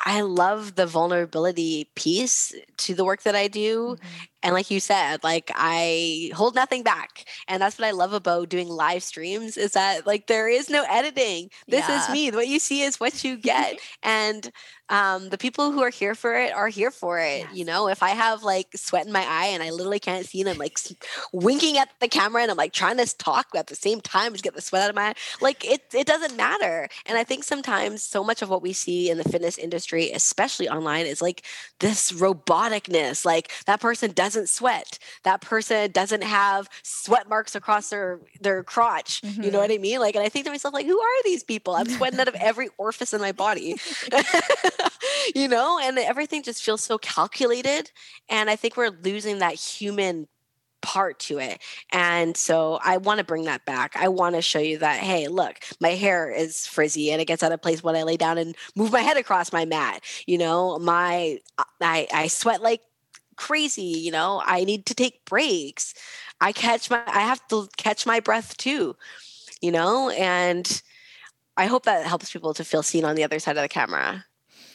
[0.04, 3.96] I love the vulnerability piece to the work that I do.
[3.96, 4.06] Mm-hmm.
[4.44, 7.24] And like you said, like I hold nothing back.
[7.48, 10.84] And that's what I love about doing live streams is that like there is no
[10.88, 11.48] editing.
[11.66, 12.02] This yeah.
[12.02, 12.30] is me.
[12.30, 13.78] What you see is what you get.
[14.02, 14.52] and
[14.90, 17.38] um, the people who are here for it are here for it.
[17.38, 17.54] Yes.
[17.54, 20.42] You know, if I have like sweat in my eye and I literally can't see
[20.42, 20.78] and I'm like
[21.32, 24.42] winking at the camera and I'm like trying to talk at the same time to
[24.42, 26.88] get the sweat out of my eye, like it, it doesn't matter.
[27.06, 30.68] And I think sometimes so much of what we see in the fitness industry, especially
[30.68, 31.46] online, is like
[31.80, 33.24] this roboticness.
[33.24, 34.98] Like that person doesn't sweat.
[35.22, 39.22] That person doesn't have sweat marks across their their crotch.
[39.22, 39.42] Mm-hmm.
[39.42, 39.70] You know mm-hmm.
[39.70, 40.00] what I mean?
[40.00, 41.74] Like, and I think to myself, like, who are these people?
[41.74, 43.76] I'm sweating out of every orifice in my body.
[45.34, 47.90] you know, and everything just feels so calculated.
[48.28, 50.26] And I think we're losing that human
[50.82, 51.62] part to it.
[51.92, 53.96] And so I want to bring that back.
[53.96, 57.42] I want to show you that, hey, look, my hair is frizzy and it gets
[57.42, 60.02] out of place when I lay down and move my head across my mat.
[60.26, 61.38] You know, my
[61.80, 62.82] I I sweat like
[63.36, 64.42] crazy, you know.
[64.44, 65.94] I need to take breaks.
[66.40, 68.96] I catch my I have to catch my breath too.
[69.60, 70.82] You know, and
[71.56, 74.24] I hope that helps people to feel seen on the other side of the camera.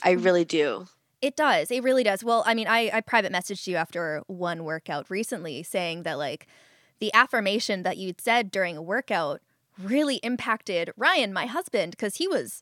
[0.02, 0.24] I mm.
[0.24, 0.88] really do.
[1.22, 1.70] It does.
[1.70, 2.24] It really does.
[2.24, 6.48] Well, I mean, I, I private messaged you after one workout recently saying that, like,
[7.00, 9.42] the affirmation that you'd said during a workout
[9.78, 12.62] really impacted Ryan, my husband, because he was.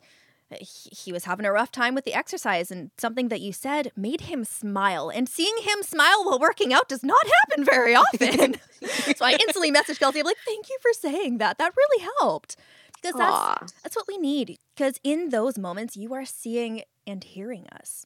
[0.52, 3.92] He, he was having a rough time with the exercise, and something that you said
[3.96, 5.10] made him smile.
[5.10, 8.56] And seeing him smile while working out does not happen very often.
[9.16, 10.20] so I instantly messaged Kelsey.
[10.20, 11.58] I'm like, "Thank you for saying that.
[11.58, 12.56] That really helped."
[13.02, 17.68] because that's that's what we need because in those moments you are seeing and hearing
[17.80, 18.06] us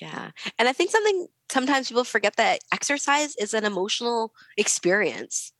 [0.00, 5.52] yeah and i think something sometimes people forget that exercise is an emotional experience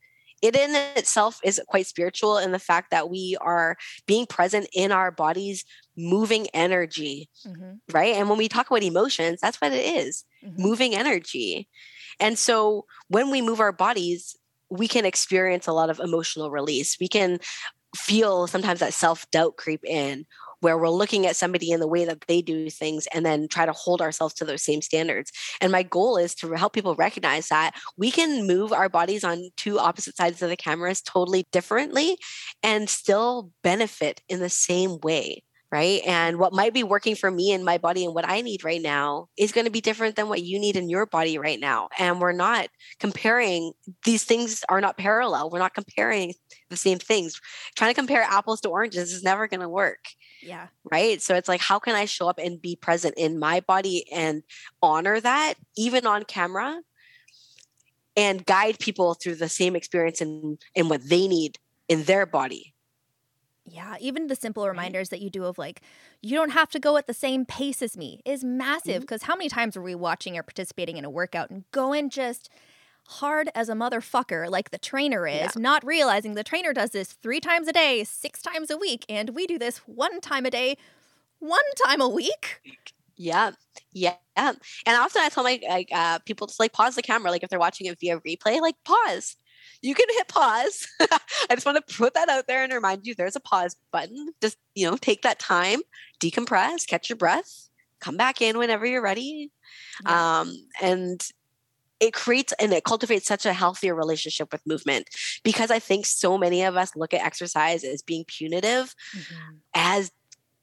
[0.44, 3.76] it in itself is quite spiritual in the fact that we are
[4.06, 5.64] being present in our bodies
[5.96, 7.72] moving energy mm-hmm.
[7.92, 10.62] right and when we talk about emotions that's what it is, mm-hmm.
[10.62, 11.66] moving energy
[12.20, 14.36] and so when we move our bodies
[14.68, 17.38] we can experience a lot of emotional release we can
[17.96, 20.26] feel sometimes that self doubt creep in
[20.64, 23.66] where we're looking at somebody in the way that they do things and then try
[23.66, 25.30] to hold ourselves to those same standards.
[25.60, 29.50] And my goal is to help people recognize that we can move our bodies on
[29.58, 32.16] two opposite sides of the cameras totally differently
[32.62, 35.42] and still benefit in the same way
[35.74, 36.02] right?
[36.06, 38.80] And what might be working for me and my body and what I need right
[38.80, 41.88] now is going to be different than what you need in your body right now.
[41.98, 42.68] And we're not
[43.00, 43.72] comparing,
[44.04, 45.50] these things are not parallel.
[45.50, 46.34] We're not comparing
[46.70, 47.40] the same things.
[47.74, 49.98] Trying to compare apples to oranges is never going to work.
[50.44, 50.68] Yeah.
[50.90, 51.22] Right.
[51.22, 54.42] So it's like, how can I show up and be present in my body and
[54.82, 56.80] honor that, even on camera,
[58.16, 62.74] and guide people through the same experience and in what they need in their body?
[63.66, 65.80] Yeah, even the simple reminders that you do of like,
[66.20, 69.00] you don't have to go at the same pace as me is massive.
[69.00, 69.32] Because mm-hmm.
[69.32, 72.50] how many times are we watching or participating in a workout and going just
[73.06, 75.50] hard as a motherfucker like the trainer is, yeah.
[75.56, 79.30] not realizing the trainer does this three times a day, six times a week, and
[79.30, 80.76] we do this one time a day,
[81.38, 82.60] one time a week?
[83.16, 83.52] Yeah,
[83.92, 87.42] yeah, and often I tell my like uh, people to like pause the camera, like
[87.42, 89.36] if they're watching it via replay, like pause,
[89.82, 90.88] you can hit pause.
[91.00, 94.30] I just want to put that out there and remind you there's a pause button.
[94.40, 95.80] Just, you know, take that time,
[96.20, 97.68] decompress, catch your breath,
[98.00, 99.50] come back in whenever you're ready.
[100.02, 100.40] Yeah.
[100.40, 101.20] Um, and
[102.00, 105.08] it creates and it cultivates such a healthier relationship with movement
[105.42, 109.54] because I think so many of us look at exercise as being punitive, mm-hmm.
[109.74, 110.10] as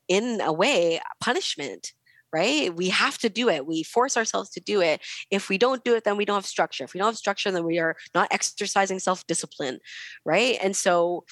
[0.07, 1.93] in a way, punishment
[2.33, 2.73] right?
[2.73, 3.65] We have to do it.
[3.65, 5.01] We force ourselves to do it.
[5.29, 6.83] If we don't do it, then we don't have structure.
[6.83, 9.79] If we don't have structure, then we are not exercising self discipline,
[10.25, 10.57] right?
[10.61, 11.25] And so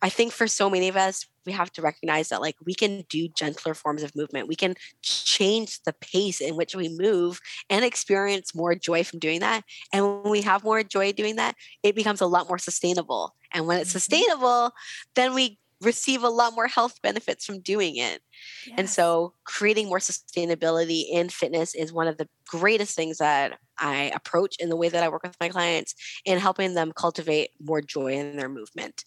[0.00, 3.04] I think for so many of us, we have to recognize that like we can
[3.08, 4.48] do gentler forms of movement.
[4.48, 7.40] We can change the pace in which we move
[7.70, 9.64] and experience more joy from doing that.
[9.92, 13.34] And when we have more joy doing that, it becomes a lot more sustainable.
[13.52, 13.98] And when it's mm-hmm.
[13.98, 14.72] sustainable,
[15.14, 18.20] then we receive a lot more health benefits from doing it.
[18.66, 18.74] Yes.
[18.76, 24.10] And so creating more sustainability in fitness is one of the greatest things that I
[24.14, 25.94] approach in the way that I work with my clients
[26.24, 29.04] in helping them cultivate more joy in their movement.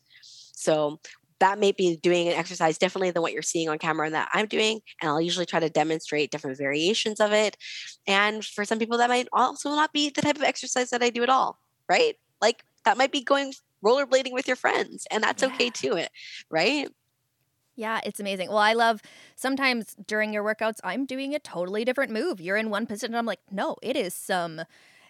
[0.61, 0.99] So
[1.39, 4.29] that may be doing an exercise differently than what you're seeing on camera and that
[4.31, 4.79] I'm doing.
[5.01, 7.57] And I'll usually try to demonstrate different variations of it.
[8.05, 11.09] And for some people, that might also not be the type of exercise that I
[11.09, 11.57] do at all,
[11.89, 12.15] right?
[12.41, 13.53] Like that might be going
[13.83, 15.49] rollerblading with your friends, and that's yeah.
[15.49, 16.09] okay too, it
[16.49, 16.87] right?
[17.75, 18.49] Yeah, it's amazing.
[18.49, 19.01] Well, I love
[19.35, 22.39] sometimes during your workouts, I'm doing a totally different move.
[22.39, 24.61] You're in one position, I'm like, no, it is some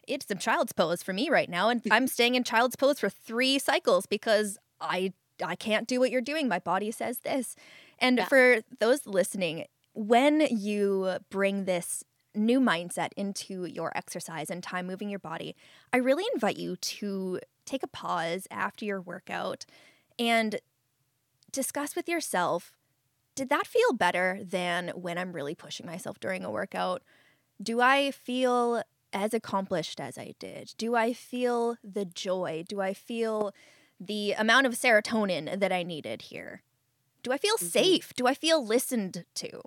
[0.07, 1.69] it's some child's pose for me right now.
[1.69, 5.13] And I'm staying in child's pose for three cycles because I
[5.43, 6.47] I can't do what you're doing.
[6.47, 7.55] My body says this.
[7.99, 8.25] And yeah.
[8.25, 15.09] for those listening, when you bring this new mindset into your exercise and time moving
[15.09, 15.55] your body,
[15.91, 19.65] I really invite you to take a pause after your workout
[20.17, 20.59] and
[21.51, 22.73] discuss with yourself
[23.35, 27.01] did that feel better than when I'm really pushing myself during a workout?
[27.61, 28.83] Do I feel
[29.13, 30.73] as accomplished as I did?
[30.77, 32.63] Do I feel the joy?
[32.67, 33.53] Do I feel
[34.01, 36.63] the amount of serotonin that I needed here?
[37.23, 37.67] Do I feel mm-hmm.
[37.67, 38.13] safe?
[38.15, 39.61] Do I feel listened to?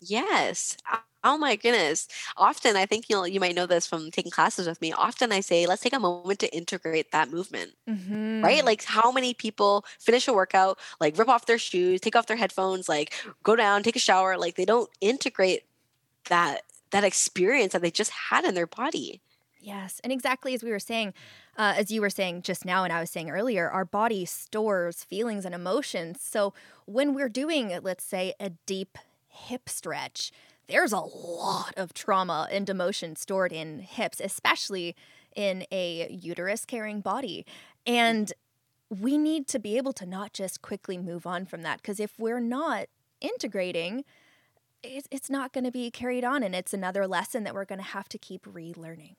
[0.00, 0.76] Yes.
[1.22, 2.08] Oh my goodness.
[2.36, 4.92] Often I think you'll you might know this from taking classes with me.
[4.92, 7.72] Often I say, let's take a moment to integrate that movement.
[7.88, 8.42] Mm-hmm.
[8.42, 8.64] Right?
[8.64, 12.36] Like how many people finish a workout, like rip off their shoes, take off their
[12.36, 13.12] headphones, like
[13.42, 15.64] go down, take a shower, like they don't integrate
[16.28, 19.20] that that experience that they just had in their body.
[19.60, 20.00] Yes.
[20.04, 21.14] And exactly as we were saying,
[21.56, 25.04] uh, as you were saying just now, and I was saying earlier, our body stores
[25.04, 26.20] feelings and emotions.
[26.22, 26.54] So
[26.86, 28.96] when we're doing, let's say, a deep
[29.28, 30.30] hip stretch,
[30.68, 34.94] there's a lot of trauma and emotion stored in hips, especially
[35.34, 37.44] in a uterus carrying body.
[37.86, 38.32] And
[38.90, 42.18] we need to be able to not just quickly move on from that because if
[42.18, 42.86] we're not
[43.20, 44.04] integrating,
[44.82, 46.42] it's not going to be carried on.
[46.42, 49.16] And it's another lesson that we're going to have to keep relearning.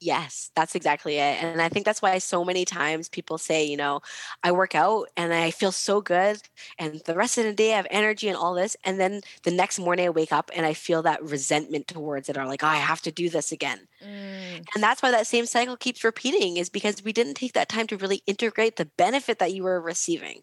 [0.00, 1.42] Yes, that's exactly it.
[1.42, 4.00] And I think that's why so many times people say, you know,
[4.42, 6.42] I work out and I feel so good
[6.78, 8.76] and the rest of the day I have energy and all this.
[8.84, 12.36] And then the next morning I wake up and I feel that resentment towards it
[12.36, 13.86] or like, oh, I have to do this again.
[14.04, 14.66] Mm.
[14.74, 17.86] And that's why that same cycle keeps repeating is because we didn't take that time
[17.88, 20.42] to really integrate the benefit that you were receiving.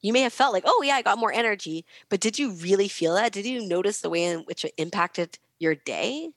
[0.00, 1.84] You may have felt like, oh, yeah, I got more energy.
[2.08, 3.32] But did you really feel that?
[3.32, 6.30] Did you notice the way in which it impacted your day?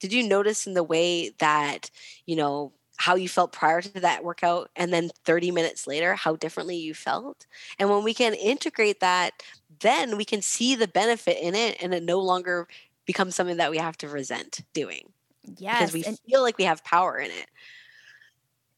[0.00, 1.90] Did you notice in the way that
[2.26, 6.36] you know how you felt prior to that workout and then 30 minutes later how
[6.36, 7.46] differently you felt
[7.78, 9.42] and when we can integrate that
[9.80, 12.66] then we can see the benefit in it and it no longer
[13.06, 15.12] becomes something that we have to resent doing
[15.58, 17.48] yes because we feel like we have power in it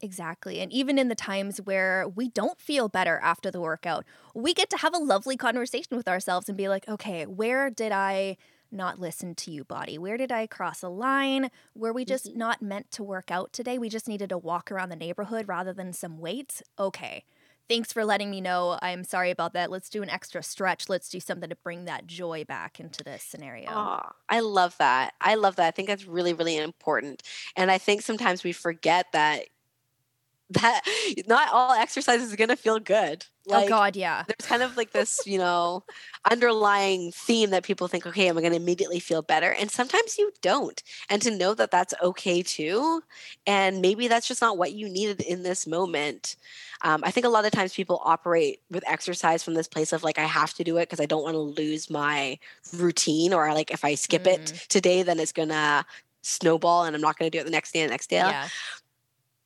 [0.00, 0.60] Exactly.
[0.60, 4.70] And even in the times where we don't feel better after the workout, we get
[4.70, 8.36] to have a lovely conversation with ourselves and be like, okay, where did I
[8.70, 9.98] not listen to you, body?
[9.98, 11.50] Where did I cross a line?
[11.74, 12.38] Were we just mm-hmm.
[12.38, 13.78] not meant to work out today?
[13.78, 16.62] We just needed to walk around the neighborhood rather than some weights?
[16.78, 17.24] Okay.
[17.68, 18.78] Thanks for letting me know.
[18.80, 19.70] I'm sorry about that.
[19.70, 20.88] Let's do an extra stretch.
[20.88, 23.68] Let's do something to bring that joy back into this scenario.
[23.70, 25.12] Oh, I love that.
[25.20, 25.66] I love that.
[25.66, 27.22] I think that's really, really important.
[27.56, 29.44] And I think sometimes we forget that
[30.50, 30.82] that
[31.26, 33.26] not all exercise is going to feel good.
[33.48, 34.24] Oh, like, oh God, yeah.
[34.26, 35.84] There's kind of like this, you know,
[36.30, 39.52] underlying theme that people think, okay, am I going to immediately feel better?
[39.52, 40.82] And sometimes you don't.
[41.08, 43.02] And to know that that's okay too,
[43.46, 46.36] and maybe that's just not what you needed in this moment.
[46.82, 50.04] Um, I think a lot of times people operate with exercise from this place of
[50.04, 52.38] like, I have to do it because I don't want to lose my
[52.74, 54.34] routine, or like if I skip mm.
[54.34, 55.84] it today, then it's going to
[56.22, 58.16] snowball and I'm not going to do it the next day and the next day.
[58.16, 58.48] Yeah.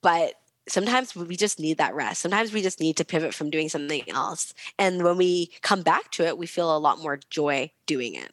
[0.03, 0.35] But
[0.69, 2.23] sometimes we just need that rest.
[2.23, 4.55] Sometimes we just need to pivot from doing something else.
[4.79, 8.33] And when we come back to it, we feel a lot more joy doing it.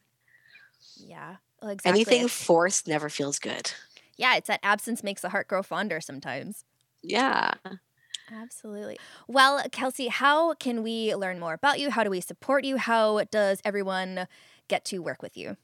[0.96, 1.36] Yeah.
[1.60, 2.00] Well, exactly.
[2.00, 3.72] Anything forced never feels good.
[4.16, 6.64] Yeah, it's that absence makes the heart grow fonder sometimes.
[7.02, 7.52] Yeah.
[8.30, 8.98] Absolutely.
[9.26, 11.90] Well, Kelsey, how can we learn more about you?
[11.90, 12.76] How do we support you?
[12.76, 14.28] How does everyone
[14.68, 15.56] get to work with you?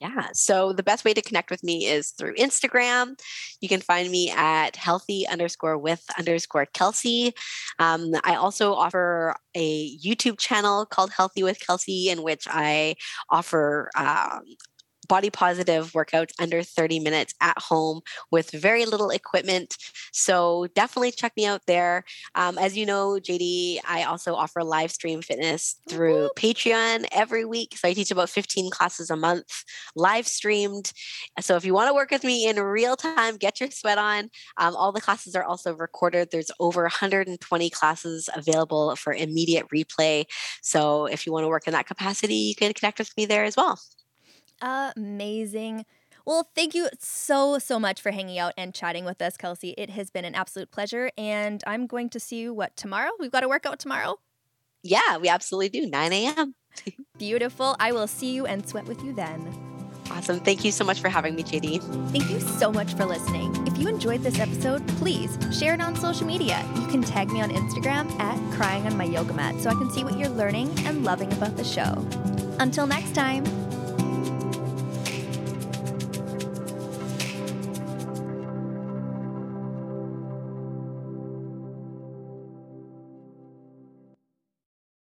[0.00, 0.28] Yeah.
[0.32, 3.18] So the best way to connect with me is through Instagram.
[3.60, 7.32] You can find me at healthy underscore with underscore Kelsey.
[7.78, 12.96] Um, I also offer a YouTube channel called Healthy with Kelsey, in which I
[13.30, 14.42] offer um,
[15.04, 18.00] body positive workouts under 30 minutes at home
[18.30, 19.76] with very little equipment.
[20.12, 22.04] So definitely check me out there.
[22.34, 27.76] Um, as you know, JD, I also offer live stream fitness through Patreon every week.
[27.76, 29.64] So I teach about 15 classes a month,
[29.96, 30.92] live streamed.
[31.40, 34.30] So if you want to work with me in real time, get your sweat on.
[34.56, 36.28] Um, all the classes are also recorded.
[36.30, 40.26] There's over 120 classes available for immediate replay.
[40.62, 43.44] So if you want to work in that capacity, you can connect with me there
[43.44, 43.78] as well.
[44.64, 45.84] Amazing.
[46.24, 49.74] Well, thank you so, so much for hanging out and chatting with us, Kelsey.
[49.76, 51.10] It has been an absolute pleasure.
[51.18, 53.10] And I'm going to see you, what, tomorrow?
[53.20, 54.18] We've got a workout tomorrow?
[54.82, 55.86] Yeah, we absolutely do.
[55.86, 56.54] 9 a.m.
[57.18, 57.76] Beautiful.
[57.78, 59.52] I will see you and sweat with you then.
[60.10, 60.40] Awesome.
[60.40, 62.10] Thank you so much for having me, JD.
[62.10, 63.54] Thank you so much for listening.
[63.66, 66.64] If you enjoyed this episode, please share it on social media.
[66.76, 69.90] You can tag me on Instagram at crying on my yoga mat so I can
[69.90, 72.06] see what you're learning and loving about the show.
[72.60, 73.44] Until next time.